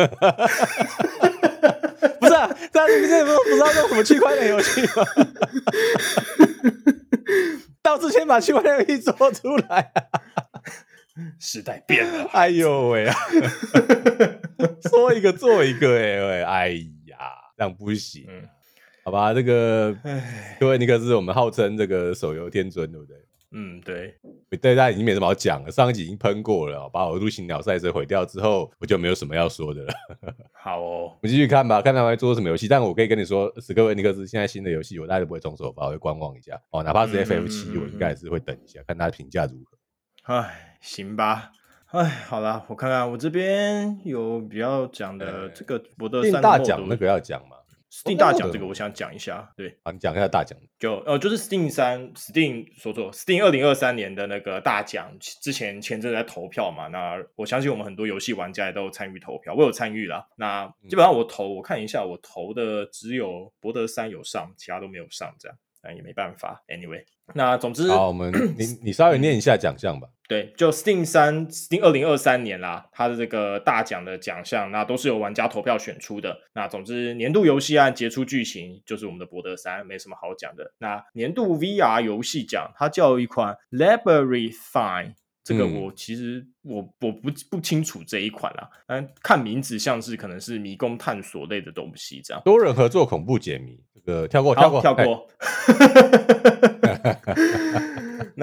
[2.21, 5.05] 不是啊，大家不是不知道用什么区块链游戏吗？
[7.83, 10.03] 到之前把区块链游戏做出来、啊，
[11.41, 12.29] 时代变了。
[12.33, 13.17] 哎呦喂啊！
[14.89, 16.87] 说一个做一个、欸，哎喂，哎。
[17.73, 18.43] 不行，嗯、
[19.05, 19.33] 好吧？
[19.33, 19.97] 这个，
[20.61, 23.17] 因为尼克是我们号称这个手游天尊，对不对？
[23.57, 24.13] 嗯，对。
[24.51, 29.95] 对，大家已经没什么好讲了，上一集已经喷过了，把我陆行鸟赛车毁掉之后，我就没有什么要说的了。
[30.53, 32.67] 好哦，我们继续看吧，看他们会做什么游戏。
[32.67, 36.61] 但我可以跟你说，史克威尼克斯现在新的游戏，我大概都不会动手吧，我会观望一下。
[36.71, 40.35] 哦，哪怕是 FF 七，我应该还是会等一下，看他评价如何。
[40.35, 41.53] 哎，行吧。
[41.93, 47.54] 哎，好啦，我看看我这边有比较讲的这个我的三大奖那个要讲吗
[47.95, 50.59] ？Steam 大奖这个我想讲一下，对啊，你讲一下大奖。
[50.81, 60.27] 就呃，就是 Steam 三，Steam 说错，Steam 二零二三年的那个大奖，之前前阵在投票嘛，那我相信我们很多游戏玩家也都有参与投票，我有参与啦。
[60.37, 66.65] 那基本上我投，我看一下，我投的只有博德三有上，其他都没有上，这样，那也没办法。
[66.69, 70.09] Anyway，那总之，好，我们你你稍微念一下奖项吧。
[70.27, 76.35] 对，就 Steam 三，Steam 二零二三年啦，它的这个大奖的奖项，那都是由玩家投票选出的。
[76.55, 80.73] 那总之，年度游戏案杰出剧情就是我们的博德三，没什么好讲的。
[80.79, 85.13] 那年度 VR 游戏奖，它叫一款 Labyrinthine，
[85.45, 92.43] 这个我其实我我不不清楚这一款啦，但看名字像是可能是迷宫探索类的东西这样。
[92.45, 95.27] 多人合作恐怖解谜，这个跳过跳过跳过。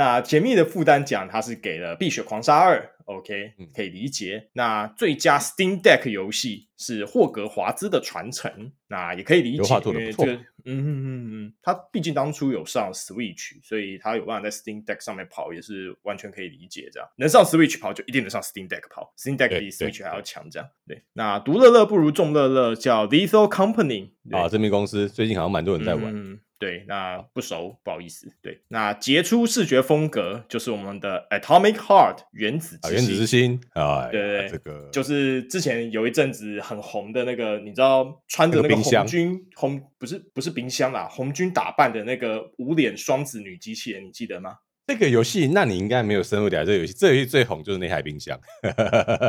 [0.01, 4.49] 那解密的负担奖，它是给了《碧血狂杀二》，OK，可以理解。
[4.53, 16.89] 那最佳 Steam Deck 游戏是霍格华兹的传承，那也可以理解，因为这个，嗯嗯嗯嗯，它毕竟当初有上 Switch，所以它有办法在 Steam Deck 上面跑，也是完全可以理解。
[16.91, 20.49] 这样能上 Switch 跑，就一定能上 Steam Deck 跑，Steam Deck 比 Switch 还要强。
[20.49, 21.03] 这样对，对。
[21.13, 26.05] 那独乐乐不如众乐乐，叫 Lethal Company 啊，这名公司最近好像蛮多人在玩。
[26.11, 28.31] 嗯对，那不熟，不好意思。
[28.39, 32.95] 对，那杰出视觉风格就是我们的 Atomic Heart 原子之心。
[32.95, 44.57] 原子之心啊，对对，这个就是之前有一阵子很红的那个，你知道穿着那个红军红不是不是冰箱啦，红军打扮的那个无脸双子女机器人，你记得吗？
[44.87, 46.93] 这个游戏，那你应该没有深入了解这个游戏。
[46.93, 48.37] 这个游戏最红就是那台冰箱。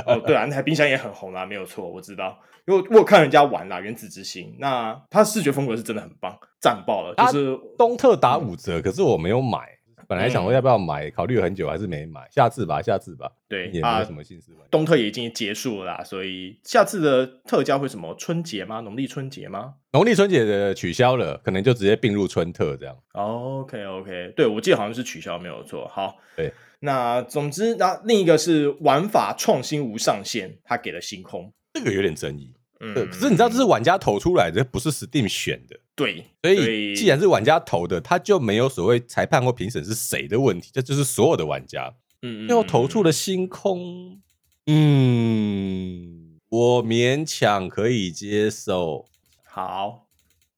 [0.07, 7.15] 哦， 对啊，那台冰箱也很红啊，没有错，我知道，因为我有看人家玩啦，《原子之心》，那它视觉风格是真的很棒，赞爆了。
[7.15, 9.69] 就是东特打五折，嗯，可是我没有买。
[10.13, 12.21] 本来想说要不要买，嗯，考虑了很久，还是没买。
[12.31, 13.33] 下次吧，下次吧。
[13.49, 14.53] 对，也没有什么心思。
[14.71, 18.15] 东特也已经结束了啦，所以下次的特价会什么？
[18.19, 18.81] 春节吗？
[18.81, 19.77] 农历春节吗？
[19.93, 22.95] 农历春节的取消了，可能就直接并入春特这样。
[23.13, 25.89] OK OK，对，我记得好像是取消，没有错。
[25.89, 32.53] 好，对，那总之，那另一个是玩法创新无上限，他给了星空，这个有点争议。
[32.81, 35.79] 嗯，可是你知道这是玩家投出来的，不是 Steam 选的。
[35.95, 41.95] 对，所以既然是玩家投的，他就没有所谓裁判或评审是谁的问题，这就是所有的玩家。
[42.23, 44.21] 嗯，最后投出了星空，
[44.67, 49.07] 嗯，我勉强可以接受。
[49.45, 50.07] 好。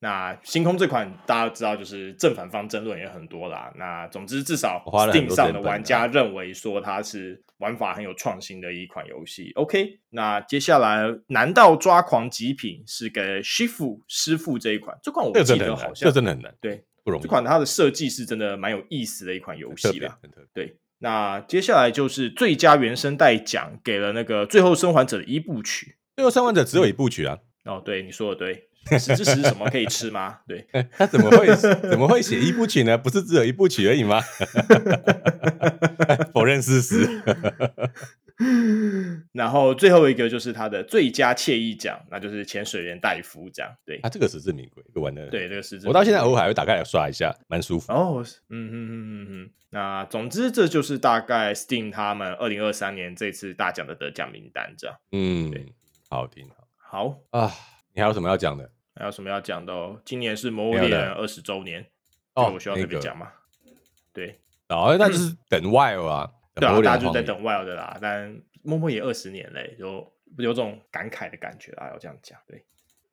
[0.04, 3.72] 那星空这款大家知道，就是正反方争论也很多啦。
[3.74, 9.50] 那总之，至少 Steam 上的玩家认为说它是玩法很有创新的一款游戏。
[9.54, 14.94] OK，那接下来难道抓狂极品是给 Shifu 师傅这一款？
[15.02, 17.22] 这款我记得好像这真的很难，对，不容易。
[17.22, 20.18] 这款它的设计是真的蛮有意思的一款游戏啦。
[20.52, 25.86] 对，那接下来就是最佳原声带奖给了那个《最后生还者》的一部曲，
[26.16, 27.38] 《最后生还者》只有一部曲啊。
[27.64, 28.68] 哦，对，你说的对。
[28.98, 30.38] 十之十什么可以吃吗？
[30.46, 30.66] 对，
[30.96, 31.54] 他怎么会
[31.88, 32.96] 怎么会写一部曲呢？
[32.98, 34.20] 不是只有一部曲而已吗？
[36.32, 37.08] 否认事实。
[39.32, 43.72] 然后最后一个就是他的最佳惬意奖，那就是潜水员戴夫这样。
[43.86, 45.86] 对，他、啊、这个实至名归，玩的对这个实至。
[45.86, 47.92] 我到现在偶尔还会打开来刷一下，蛮舒服。
[47.92, 49.50] 哦，嗯嗯嗯嗯嗯。
[49.70, 54.96] 那总之这就是大概 Steam 他们二零二三年这次大奖的得奖名单这样。
[55.12, 55.72] 嗯，对，
[56.08, 57.52] 好好听，好啊。
[57.96, 58.68] 你还有什么要讲的？
[58.96, 60.00] 还有什么要讲的哦？
[60.04, 61.84] 今年是《魔物猎人》二十周年，
[62.34, 63.32] 哦，我需要特别讲吗？
[64.12, 67.98] 对，哦，那就是等 Wild 啊，对啊，大家就在等 Wild 的啦。
[68.00, 72.38] 但默默也二十年嘞，有有种感慨的感觉啊，要这样讲。
[72.46, 72.64] 对，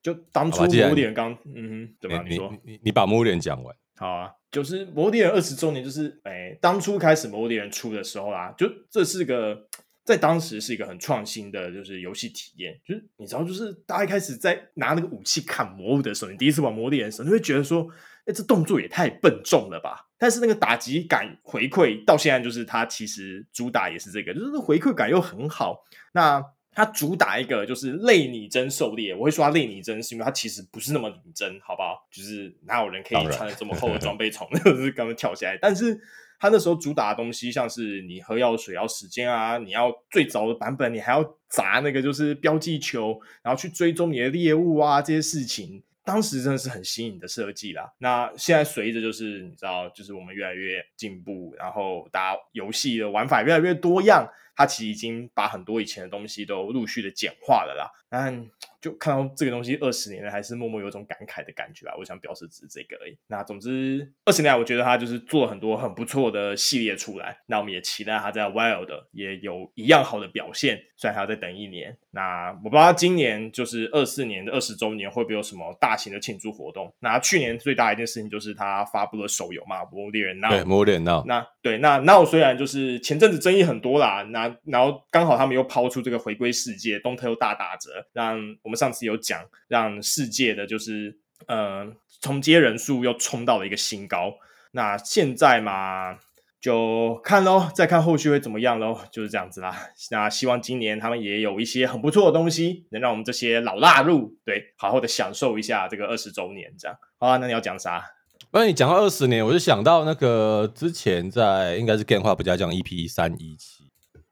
[0.03, 2.53] 就当初《魔物猎人》刚，嗯哼，怎么你说？
[2.63, 3.75] 你你把《魔物猎人》讲完。
[3.95, 9.67] 好啊，就是《魔物猎人》二十周年，就是哎，当初开始《魔物猎人》出的时候啦，就这是个。
[10.11, 12.79] 在当时是一个很创新的，就是游戏体验。
[12.85, 17.87] 就是你知道，就是大家一开始在拿那个武器砍魔物的时候，你第一次玩魔力的时候，你会觉得说，
[18.25, 20.09] 哎，这动作也太笨重了吧？
[20.17, 25.83] 但是那个打击感回馈到现在，就是它其实主打也是这个，就是回馈感又很好。
[26.11, 32.07] 那它主打一个就是类拟真狩猎，我会说它类拟真，是因为它其实不是那么拟真，好不好？
[32.11, 35.57] 就是哪有人可以穿着这么厚的装备从就是刚刚跳下来？
[35.61, 36.01] 但是。
[36.41, 47.93] 它那时候主打的东西，像是你喝药水要时间啊，你要最早的版本，你还要砸那个就是标记球，然后去追踪你的猎物啊，这些事情，当时真的是很新颖的设计啦。
[47.99, 57.91] 那现在随着就是你知道，就是我们越来越进步，然后打游戏的玩法越来越多样，他其实已经把很多以前的东西都陆续的简化了啦。
[58.13, 58.45] 但
[58.81, 61.93] 就看到这个东西二十年了，还是默默有种感慨的感觉吧。
[61.97, 63.17] 我想表示只是这个而已。
[63.27, 67.37] 那总之二十年来，我觉得他就是做了很多很不错的系列出来。
[67.45, 71.97] 那我们也期待他在 Wild 也有一样好的表现，虽然还要再等一年。
[72.09, 76.93] 那我不知道他今年就是二四年的二十周年会不会有什么大型的庆祝活动。
[76.99, 80.49] 那去年最大一件事情就是他发布了手游嘛，《魔物猎人 Now》。
[80.49, 81.21] 对，《魔物猎人 Now》。
[81.25, 91.17] 那对，那 Now 虽然就是前阵子争议很多啦，那然后刚好他们又抛出这个回归世界，东特又大打折，让我们上次有讲，让世界的就是
[91.47, 91.87] 呃
[92.21, 94.33] 重接人数又冲到了一个新高。
[94.71, 96.17] 那现在嘛，
[96.61, 99.75] 就看喽，再看后续会怎么样喽，就是这样子啦。
[100.11, 106.97] 那希望今年他们也有一些很不错的东西，能让我们这些老腊肉对好好的享受一下这个二十周年这样。
[107.17, 108.05] 好啊，那你要讲啥？
[108.53, 113.80] 那你讲到二十年，我就想到那个之前在应该是 Game 话不加讲 EP 三一七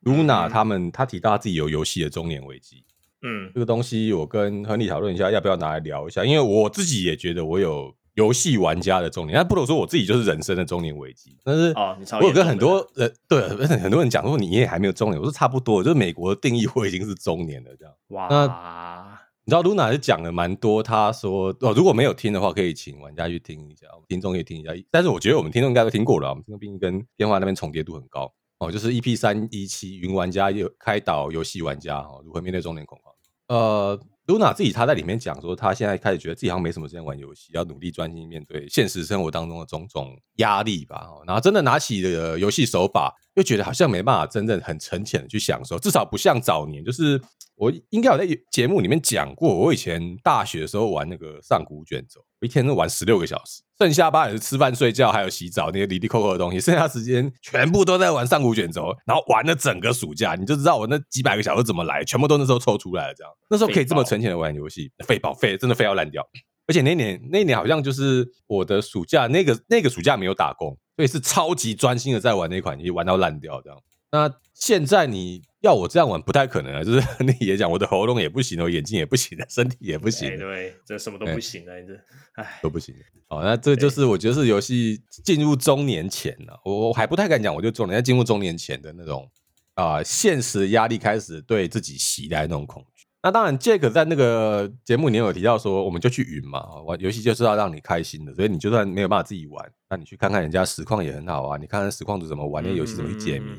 [0.03, 2.83] ，Luna 他们他提到他自己有游戏的中年危机。
[3.21, 6.23] 嗯，这个东西我跟亨利讨论一下，要不要拿来聊一下？
[6.23, 11.37] 因为我自己也觉得我有游戏玩家的中年，但不如说我自己就是人生的中年危机。
[11.43, 11.73] 但是，
[12.21, 17.93] 我有跟很多人对很多人讲说，你也还没有中年，我说差不多，就是美国的定义我已经是中年了这样。
[18.09, 24.71] 哇，那你知道 Luna 是讲了蛮多，他说哦，如果没有听的话，可以请玩家去听一下，听众可以听一下。
[24.89, 33.13] 但是我觉得我们听众应该都听过了，我们听众毕竟跟电话那边重叠度很高哦，就是 EP 三一七云玩家有开导游戏玩家哦，如何面对中年恐慌。
[33.47, 41.07] 呃，Luna 自己他在里面讲说，他现在开始觉得自己好像没什么时间玩游戏，要努力专心面对现实生活当中的种种压力吧。
[41.25, 47.19] 然后真的拿起了游戏手把，又觉得好像没办法真正很沉潜的去享受，至少不像早年，就是。
[47.59, 63.13] 我应该有在节目里面讲过，我以前大学的时候玩那个上古卷轴，我一天都玩十六个小时，剩下八小时吃饭睡觉，还有洗澡那些离离扣扣的东西，剩下时间全部都在玩上古卷轴，然后玩了整个暑假，你就知道我那几百个小时怎么来，全部都那时候抽出来了。
[63.13, 66.25] 这样那时候可以这么沉潜的玩游戏，废宝废真的废要烂掉。
[66.69, 73.81] 而且那年那年好像就是我的暑假，那个那个暑假没有打工，所以是超级专心的在玩那款游戏，玩到烂掉这样。
[74.11, 81.93] 那现在你要我这样玩不太可能啊，就是你也讲我的喉咙也不行，我眼睛也不行，身体也不行，对，这什么都不行了，你这
[82.35, 82.93] 唉都不行。
[83.27, 89.27] 好，那这就是我觉得是游戏进入中年前了，我我还不太敢讲，我就中年，在进入中年前的那种
[89.73, 92.98] 啊、呃，现实压力开始对自己袭来那种恐惧。
[93.21, 103.49] 那当然，Jack 在那个节目里面有提到说，我们就去云嘛，玩游戏就是要让你开心的，所以你就算没有办法自己玩，那你去看看人家实况也很好啊，你看看实况组怎么玩那游戏怎么去解谜，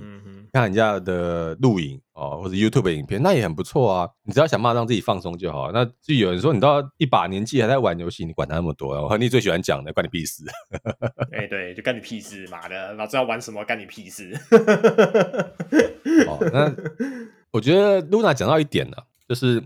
[0.54, 4.08] 看人家的录影哦，或者 YouTube 的影片，那也很不错啊。
[4.24, 5.70] 你只要想办法让自己放松就好。
[5.72, 9.02] 那就有人说，你到一把年纪还在玩游戏，你管他那么多啊？
[9.02, 10.42] 我和你最喜欢讲的，关你屁事。
[11.32, 14.32] 哎，对，就干你屁事，妈的，老子要玩什么干你屁事。
[16.26, 16.74] 哦，那
[17.50, 18.96] 我觉得 Luna 讲到一点呢。
[19.30, 19.62] 就是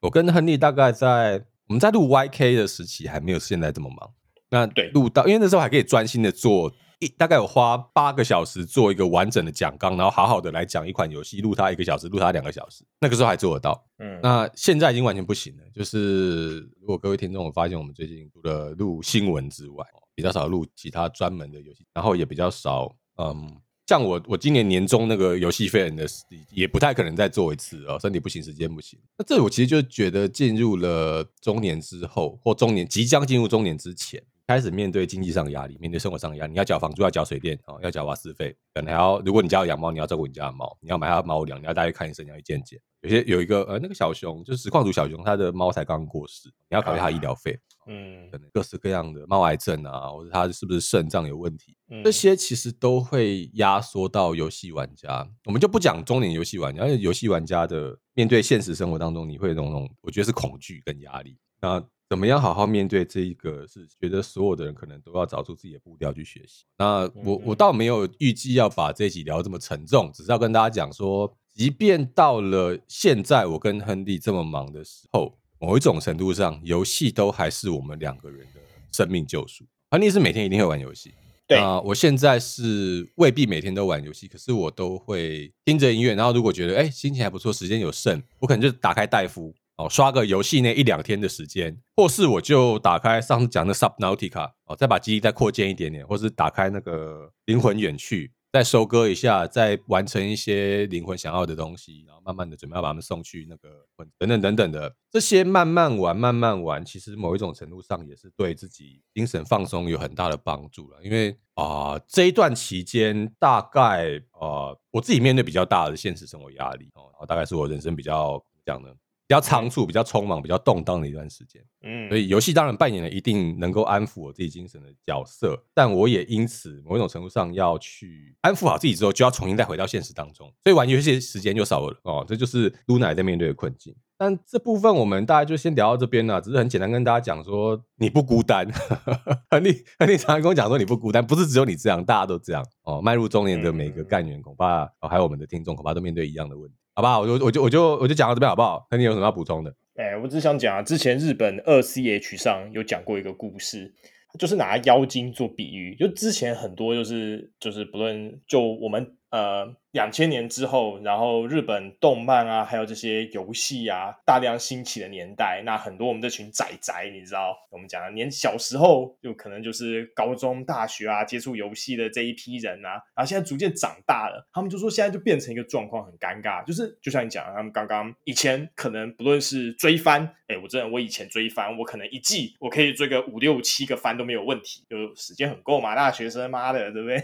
[0.00, 4.10] 我跟亨利大概在我们在录 YK 的时期还没有现在这么忙。
[4.50, 12.84] 那对录到，因为那时候还可以专心的做一，大概有花八个小时做一个完整的讲纲，然后好好的来讲一款游戏，录它一个小时，录它两个小时。
[13.00, 13.86] 那个时候还做得到。
[13.98, 15.62] 嗯，那现在已经完全不行了。
[15.72, 19.86] 就是如果各位听众我发现，我们最近除了录新闻之外，
[20.16, 22.92] 比较少录其他专门的游戏，然后也比较少，
[23.22, 23.60] 嗯。
[23.86, 26.06] 像我，我今年年终那个游戏废人的
[26.50, 28.98] 也不太可能再做一次哦，身体不行，时间不行。
[29.18, 34.22] 那这我其实就觉得进入了中年之后，或中年即将进入中年之前。
[34.46, 42.78] 开始面对经济上的压力，面对生活上的压力，你要缴房租，要缴水电，哦，要缴瓦斯费，可能还要，如果你家有养猫，你要照顾你家的猫，你要买它的猫粮，你要带去看医生，你要去健检。
[43.00, 55.28] 有些有一个呃，那个小熊就是实况主小熊，他的猫才刚刚过世，你要考虑他医疗费，嗯，可能各式各样的猫癌症啊，或者他是不是肾脏有问题，这些其实都会压缩到游戏玩家。
[55.44, 61.36] 我们就不讲中年游戏玩家，因为游戏玩家的面对现实生活当中，你会有那种我觉得是恐惧跟压力。
[61.60, 63.66] 那怎么样好好面对这一个？
[63.66, 66.64] 是觉得所有的人可能都要找出自己的步调去学习。
[66.76, 78.60] 那我我倒没有预计要把这一集聊这么沉重，只是要跟大家讲说，即便到了现在，我跟亨利这么忙的时候，某一种程度上，游戏都还是我们两个人的
[78.92, 79.64] 生命救赎。
[79.90, 81.14] 亨利是每天一定会玩游戏，
[81.46, 89.54] 对啊，我现在是未必每天都玩游戏，可是我都会听着音乐，然后如果觉得哎心情还不错，时间有剩，我可能就打开戴夫。
[89.76, 103.84] 哦，刷个游戏那一两天的时间，或是我就打开上次讲的 Subnautica，哦，再把记忆再扩建一点点，或是打开那个灵魂远去，再收割一下，再完成一些灵魂想要的东西，然后慢慢的准备要把他们送去那个
[104.16, 111.02] 等等等等的这些慢慢玩慢慢玩，其实某一种程度上也是对自己精神放松有很大的帮助了。
[111.02, 118.88] 因为啊、这一段期间大概啊、我自己面对比较大的现实生活压力哦，然后大概是我人生比较怎么讲呢？
[119.26, 133.94] 比较仓促、比较匆忙、比较动荡的一段时间，嗯，所以游戏当然扮演了一定能够安抚我自己精神的角色，但我也因此某种程度上要去安抚好自己之后，就要重新再回到现实当中，所以玩游戏时间就少了哦，这就是 Luna 在面对的困境。
[134.16, 138.64] 但这部分我们大家就先聊到这边了，只是很简单跟大家讲说你不孤单，
[139.50, 143.00] 亨利亨利常常跟我讲说你不孤单，不是只有你这样，大家都这样哦。
[143.02, 146.76] 迈入中年的每个干员恐怕哦，还有我们的听众恐怕都面对一样的问题。
[146.94, 147.20] 好不好？
[147.20, 148.86] 我就我就我就我就讲到这边好不好？
[148.90, 149.74] 那你有什么要补充的？
[149.96, 153.92] 哎、我只想讲啊，之前日本二 CH 上有讲过一个故事，
[154.38, 159.74] 就是拿妖精做比喻，就之前很多就是就是不论就我们呃。
[159.94, 187.22] 两千年之后，然后日本动漫啊，还有这些游戏啊，大量兴起的年代，那很多我们这群仔仔，你知道，我们讲的年小时候就可能就是高中、大学啊，接触游戏的这一批人啊，然后现在逐渐长大了，他们就说现在就变成一个状况，很尴尬，就是就像你讲的，他们刚刚以前可能不论是追番，哎，我真的我以前追番，我可能一季我可以追个五六七个番都没有问题，就时间很够嘛，大学生妈的，对不对？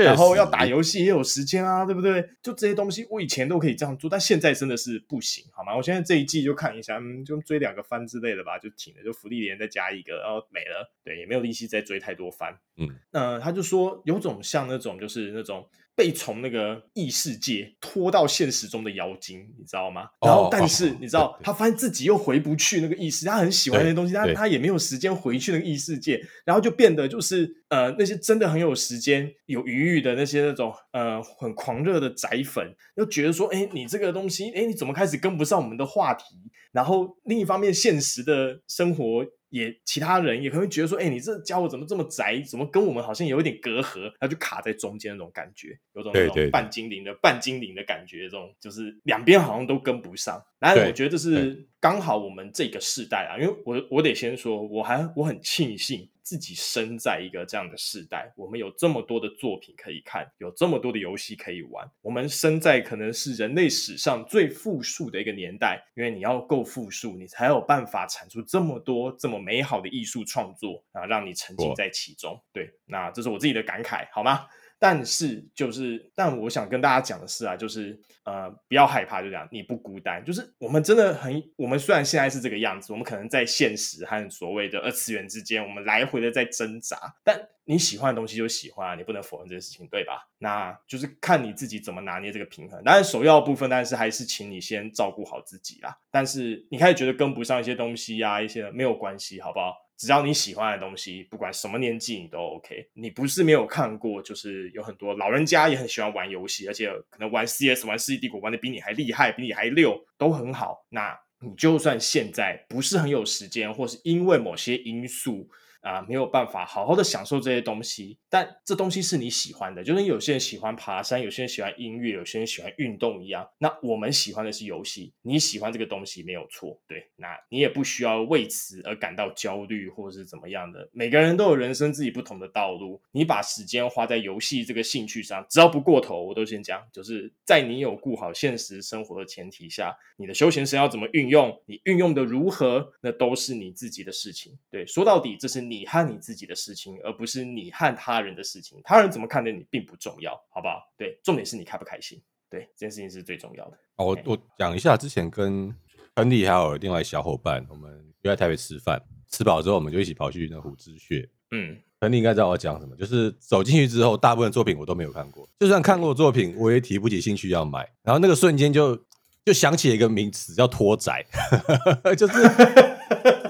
[0.02, 1.17] 然后要打游戏也有。
[1.18, 2.26] 有时间啊，对不对？
[2.42, 5.76] 就这些东西，我以前都可以这样做，但现在真的是不行，好吗？
[5.76, 12.58] 我现在这一季就看一下，嗯，就追两个番之类的吧，就停了，就福利连再加一个，然后没了，对，也没有力气再追太多番。
[12.76, 15.68] 嗯，那他就说有种像那种，就是那种。
[15.98, 20.08] 被从那个异世界拖到现实中的妖精，你知道吗？
[20.20, 36.24] 然后，但是你知道，他发现自己又回不去那个异世，他很喜欢那些东西，但他也没有时间回去那个异世界，然后就变得就是呃，那些真的很有时间、有余裕的那些那种呃很狂热的宅粉，又觉得说，哎，你这个东西，哎，你怎么开始跟不上我们的话题？
[36.70, 39.26] 然后另一方面，现实的生活。
[39.50, 42.40] 也其他人也可能会觉得说，哎、欸，你这家伙怎么这么宅？
[42.42, 44.12] 怎么跟我们好像有一点隔阂？
[44.20, 50.42] 他就卡在中间那种感觉，有种那种半精灵的半精灵的感觉，这种就是两边好像都跟不上。
[50.58, 56.08] 然后我觉得这是刚好我们这个世代啊，因为我我得先说，我还我很庆幸。
[56.28, 61.90] 自己生在一个这样的世代，我们有这么多的作品可以看，有这么多的游戏可以玩。
[62.02, 72.38] 我们生在可能是人类史上最富庶的一个年代，因为你要够富庶，你才有办法产出这么多这么美好的艺术创作啊，让你沉浸在其中。
[72.52, 74.44] 对，那这是我自己的感慨，好吗？
[74.78, 80.24] 但是就是，但我想跟大家讲的是啊，就是呃，不要害怕，就这样，你不孤单。
[80.24, 86.96] 就是我们真的很，我们虽然现在是这个样子，我们可能在现实和所谓的二次元之间，我们来回的在挣扎。
[87.24, 90.28] 但你喜欢的东西就喜欢啊，你不能否认这个事情，对吧？
[90.38, 92.82] 那就是看你自己怎么拿捏这个平衡。
[92.84, 95.98] 当然，首要部分，但是还是请你先照顾好自己啦。
[96.10, 99.74] 但是你开始觉得跟不上一些东西啊，一些没有关系，好不好？
[99.98, 102.88] 只要你喜欢的东西，不管什么年纪你都 OK。
[102.94, 110.86] 你不是没有看过，就是有很多老人家也很喜欢玩游戏，而且可能玩 CS、玩世纪帝国玩的比你还厉害，比你还溜，都很好。
[110.88, 115.50] 那你就算现在不是很有时间，或是因为某些因素。
[115.80, 123.48] 啊，没有办法好好的享受这些东西，但这东西是你喜欢的，就跟有些人喜欢爬山，有些人喜欢音乐，有些人喜欢运动一样。
[123.58, 130.88] 那我们喜欢的是游戏，你喜欢这个东西没有错，对，那你也不需要为此而感到焦虑或者是怎么样的。
[130.92, 144.58] 每个人都有人生自己不同的道路，你把时间花在游戏这个兴趣上，只要不过头，我都先讲，就是在你有顾好现实生活的前提下，你的休闲生要怎么运用，你运用的如何，那都是你自己的事情。
[144.70, 145.67] 对，说到底，这是。
[145.68, 148.80] 你和你自己的事情，而不是你和他人的事情。
[148.84, 150.80] 他人怎么看待你并不重要，好不好？
[150.96, 152.20] 对，重点是你开不开心。
[152.50, 153.78] 对，这件事情是最重要的。
[153.96, 155.74] 哦，我我讲一下，之前跟
[156.16, 157.90] 亨利还有另外小伙伴，我们
[158.22, 159.00] 约在台北吃饭，
[159.30, 161.28] 吃饱之后我们就一起跑去那虎之穴。
[161.50, 167.86] 嗯，亨利应该知道我讲什么，就是走进去之后，大部分作品我都没有看过，就算看过作品，我也提不起兴趣要买。
[168.02, 168.96] 然后那个瞬间就
[169.44, 171.24] 就想起了一个名词，叫拖宅，
[172.16, 172.34] 就是。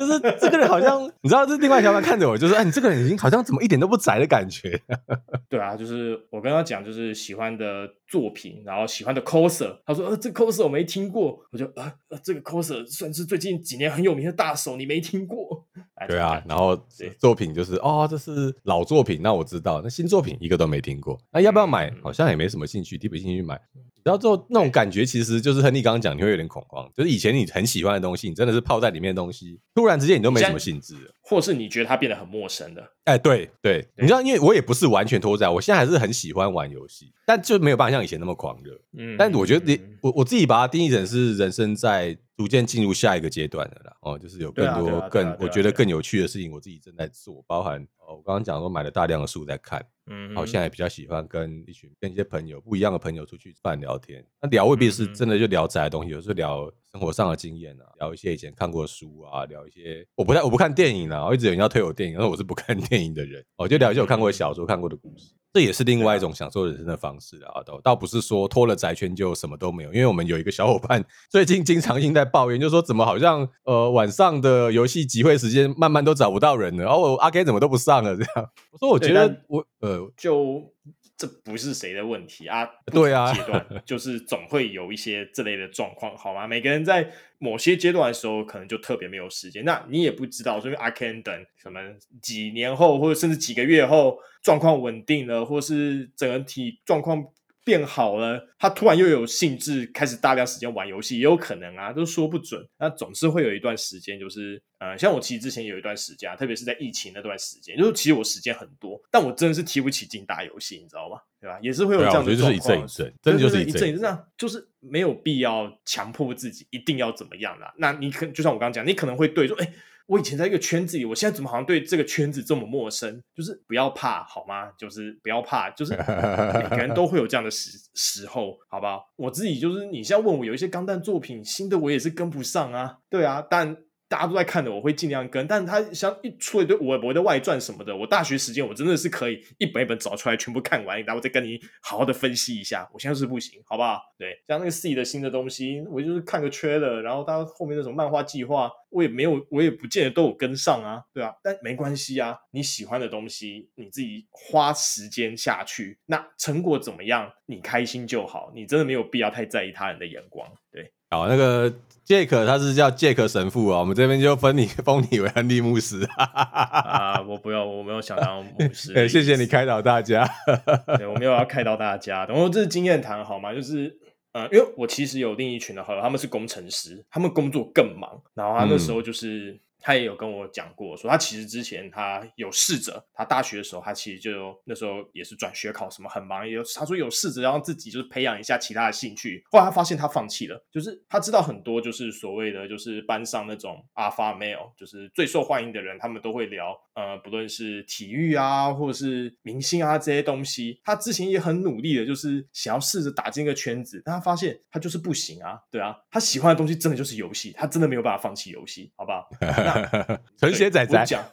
[0.08, 4.80] 就是这个人好像， 你知道，这另外一条人看着我，就是：“哎，你这个人已经好像怎么一点都不宅的感觉。
[5.48, 9.76] ”对啊，就是我跟他讲，就是喜欢的作品，然后喜欢的 coser。
[9.84, 15.66] 他说：“呃，这 coser 我没听过。”我就：“呃，呃，这个 coser 算是最近几年很有名的大手，你没听过？”
[16.08, 16.78] 对啊，然后
[17.18, 19.80] 作品就是哦，这是老作品，那我知道。
[19.82, 21.92] 那新作品一个都没听过，那要不要买？
[22.02, 23.60] 好像也没什么兴趣，提不起兴趣买。
[24.08, 32.94] 然后之后那种感觉，其实就是亨利刚刚讲，你会有点恐慌，就是以前你很喜欢的东西，你真的是泡在里面的东西，突然之间你都没什么兴致了，或是你觉得它变得很陌生了。
[33.04, 38.80] 哎，对对，对你知道，因为我也不是完全脱在，我现在还是很喜欢玩游戏，但就没有办法像以前那么狂热。
[38.96, 43.94] 嗯，但我觉得你我我自己把它定义成是人生在逐渐进入下一个阶段的啦。
[44.00, 49.84] 哦，就是有更多更我觉得更有趣的事情，我自己正在做，包含哦，我刚刚讲说买了大量的书在看。
[50.10, 54.24] 嗯，好，现在也比较喜欢跟一群跟一些朋友不一样的朋友出去饭聊天。
[54.40, 63.44] 那聊未必是真的就聊宅的东西，有时候聊生活上的经验啊，聊一些以前看过的书啊，聊一些我不太我不看电影啊，我一直有人要推我电影，但是我是不看 电影的人。
[63.56, 67.62] 我就聊一些我看过的小说、看过的故事，这也是另外一种享受人生的方式啊。
[67.64, 78.50] 倒倒不是说脱了宅圈就什么都没有，因为我们有一个小伙伴最近经常性在抱怨，就是说怎么好像呃晚上的游戏集会时间慢慢都找不到人了，然后阿 K 怎么都不上了这样。
[78.72, 80.10] 我说我觉得我呃。
[80.16, 80.72] 就
[81.16, 86.46] 这不是谁的问题啊，对啊，阶段就是总会有一些这类的状况，好吗？
[86.46, 89.64] 每个人在某些阶段的时候，可能就特别没有时间。
[89.64, 91.80] 那你也不知道，所以 I can 等什么
[92.22, 97.24] 几年后，或者甚至几个月后，状况稳定了，或是整体状况。
[97.68, 102.66] 变好了，他突然又有兴致开始大量时间玩游戏，也有可能啊，都说不准。
[102.78, 111.20] 那总是会有一段时间，就是呃，像我其实之前有一段时间，特别是在疫情那段时间，就是其实我时间很多，但我真的是提不起劲打游戏，你知道吗？
[111.38, 111.58] 对吧？
[111.60, 117.74] 也是会有这样的状况，就是一阵一阵，真的就是一阵一阵，就是没有必要强迫自己一定要怎么样啦。
[117.76, 119.72] 那你可就像我刚刚讲，你可能会对说，哎。
[120.08, 123.22] 我以前在一个圈子里，我现在怎么好像对这个圈子这么陌生？
[123.34, 124.70] 就是不要怕，好吗？
[124.78, 129.08] 就是不要怕，就是每个人都会有这样的时 时候，好不好？
[129.16, 133.76] 我自己就是，你现在问我有一些钢弹作品新的，我也是跟不上啊，对啊，但。
[134.08, 135.46] 大家都在看的，我会尽量跟。
[135.46, 142.88] 但是他像一出一堆我我的外传什么的，我大学时间我真的是可以一本一本找出来全部看完，然后再跟你好好的分析一下。
[142.92, 144.00] 我现在是不行，好不好？
[144.16, 151.34] 对，像那个 C 的新的东西，我就是看个缺的然后他后面那种漫画计划，我也没有，我也不见得都有跟上啊，对啊。
[151.42, 158.50] 但没关系啊，你喜欢的东西，你自己花时间下去，那成果怎么样，你开心就好。
[158.54, 160.92] 你真的没有必要太在意他人的眼光，对。
[161.10, 161.72] 好，那个
[162.04, 168.92] 杰克他是叫杰克神父啊，我们这边就封你 封你为安利牧师啊，我不要，我没有想当牧师。
[169.08, 170.28] 谢谢你开导大家，
[170.98, 173.54] 对，我没有要开导大家，然后这是经验谈好吗？
[173.54, 173.96] 就是
[174.32, 179.52] 呃，因为我其实有另一群的好友，他们是工程师，他们工作更忙，然后他那时候就是。
[179.52, 209.28] 嗯他也有跟我讲过，说他其实之前他有试着，他大学的时候他其实就那时候也是转学考什么很忙，也有他说有试着让自己就是培养一下其他的兴趣，后来他发现他放弃了，就是他知道很多就是所谓的就是班上那种 alpha male，就是最受欢迎的人，他们都会聊呃不论是体育啊或者是明星啊这些东西，他之前也很努力的，就是想要试着打进一个圈子，但他发现他就是不行啊，对啊，他喜欢的东西真的就是游戏，他真的没有办法放弃游戏，好不好？
[210.38, 211.24] 纯血仔仔讲，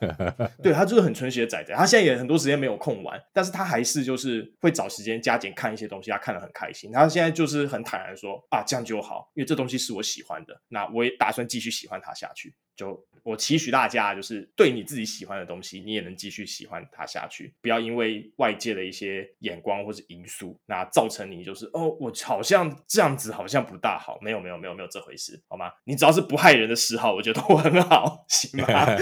[0.62, 6.92] 对，他就是很纯血仔仔，他现在也很多时间没有空玩，但是他还是就是会找时间加减看一些东西，他看得很开心。
[6.92, 12.54] 他现在就是很坦然说啊，这样就好，因为这东西是我喜欢的，那我也打算继续喜欢它下去。
[12.76, 25.72] 就我期许大家，就是对你自己喜欢的东西，你也能继续喜欢它下去，不要因为外界的一些眼光或者因素，那造成你就是哦，我好像这样子好像不大好，没有没有没有没有这回事，好吗？
[25.86, 28.68] 你只要是不害人的嗜好，我觉得都很好，行吗？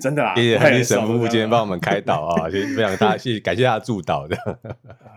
[0.00, 4.36] 真的啦，谢谢亨利神父今天帮我们开导啊， 非常大，谢谢感谢他的助导的。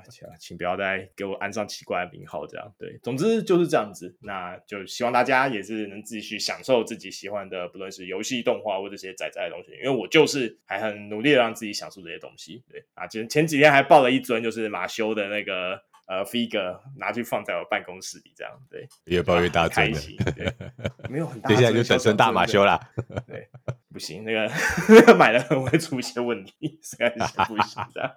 [0.10, 2.98] 请请不要再给我安上奇怪的名号，这样对。
[3.04, 9.72] 总之就是这样子，那就希望大家也是能继续享受自己喜欢的，不论是游戏、动画或者这些仔仔的东西。
[9.84, 12.64] 因为我就是还很努力的让自己享受这些东西。
[12.70, 15.80] 对啊，前前几天还抱了一尊就是马修的那个
[16.12, 20.18] 呃 figure 拿去放在我办公室里，这样对，越抱越大尊，开心。
[20.36, 20.54] 对，
[21.10, 22.78] 没有很大，接下来就等成大马修啦。
[23.26, 23.48] 对。
[23.94, 24.50] 不行，那个
[24.88, 28.12] 那个买了很会出一些问题，实在是不行这样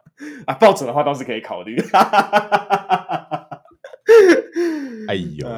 [0.47, 0.55] 啊。
[0.55, 1.77] 抱枕的话倒是可以考虑。
[5.09, 5.49] 哎呦，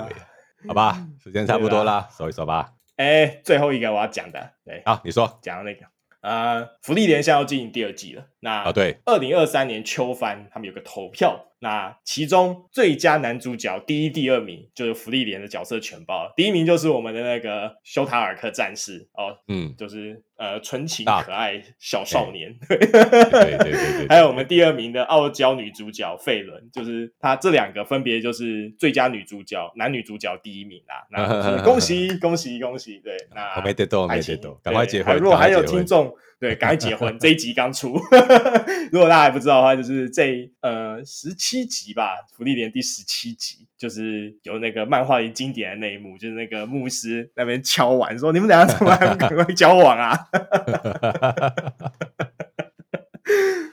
[0.66, 2.72] 好吧，时间差不多了，收一收吧。
[2.96, 5.86] 哎，最后一个我要讲的，对，好，你说讲那个。
[6.22, 8.24] 呃，福利连现在要进行第二季了。
[8.40, 31.06] 那啊，对，二零二三年秋番他们有个投票，那其中最佳男主角第一、第二名就是福利连的角色全包，第一名就是我们的那个修塔尔克战士哦，嗯，就是呃纯情可爱小少年，对对对对， 还有我们第二名的傲娇女主角费伦，就是他这两个分别就是最佳女主角、男女主角第一名啦。
[31.10, 33.00] 那恭喜 恭喜恭喜！
[33.02, 35.16] 对，那没得多，没得多，赶快结婚。
[35.16, 36.14] 如果还有听众。
[36.38, 37.18] 对，赶快结婚！
[37.18, 37.98] 这一集刚出，
[38.92, 50.14] 如果大家还不知道的话，就是这呃十七集吧，福利连第十七集，就是有那个漫画里经典的那一幕，就是那个牧师那边敲碗说：“你们俩怎么还不赶快交往啊？”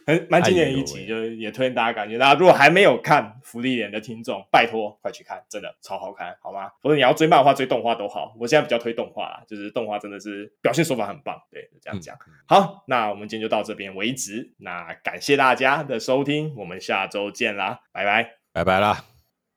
[0.05, 6.71] 很蛮经典的一集，就是也推荐大家感觉，大家如果还没有看福利脸的听众，拜托快去看，真的超好看，好吗？
[6.81, 12.15] 或者你要追漫画、追动画都好，我现在比较推动画啦，就是动画真的是表现手法很棒，对，就这样讲。
[12.27, 19.12] 嗯、好，那我们今天就到这边为止，那感谢大家的收听，我们下周见啦，拜拜，拜拜啦。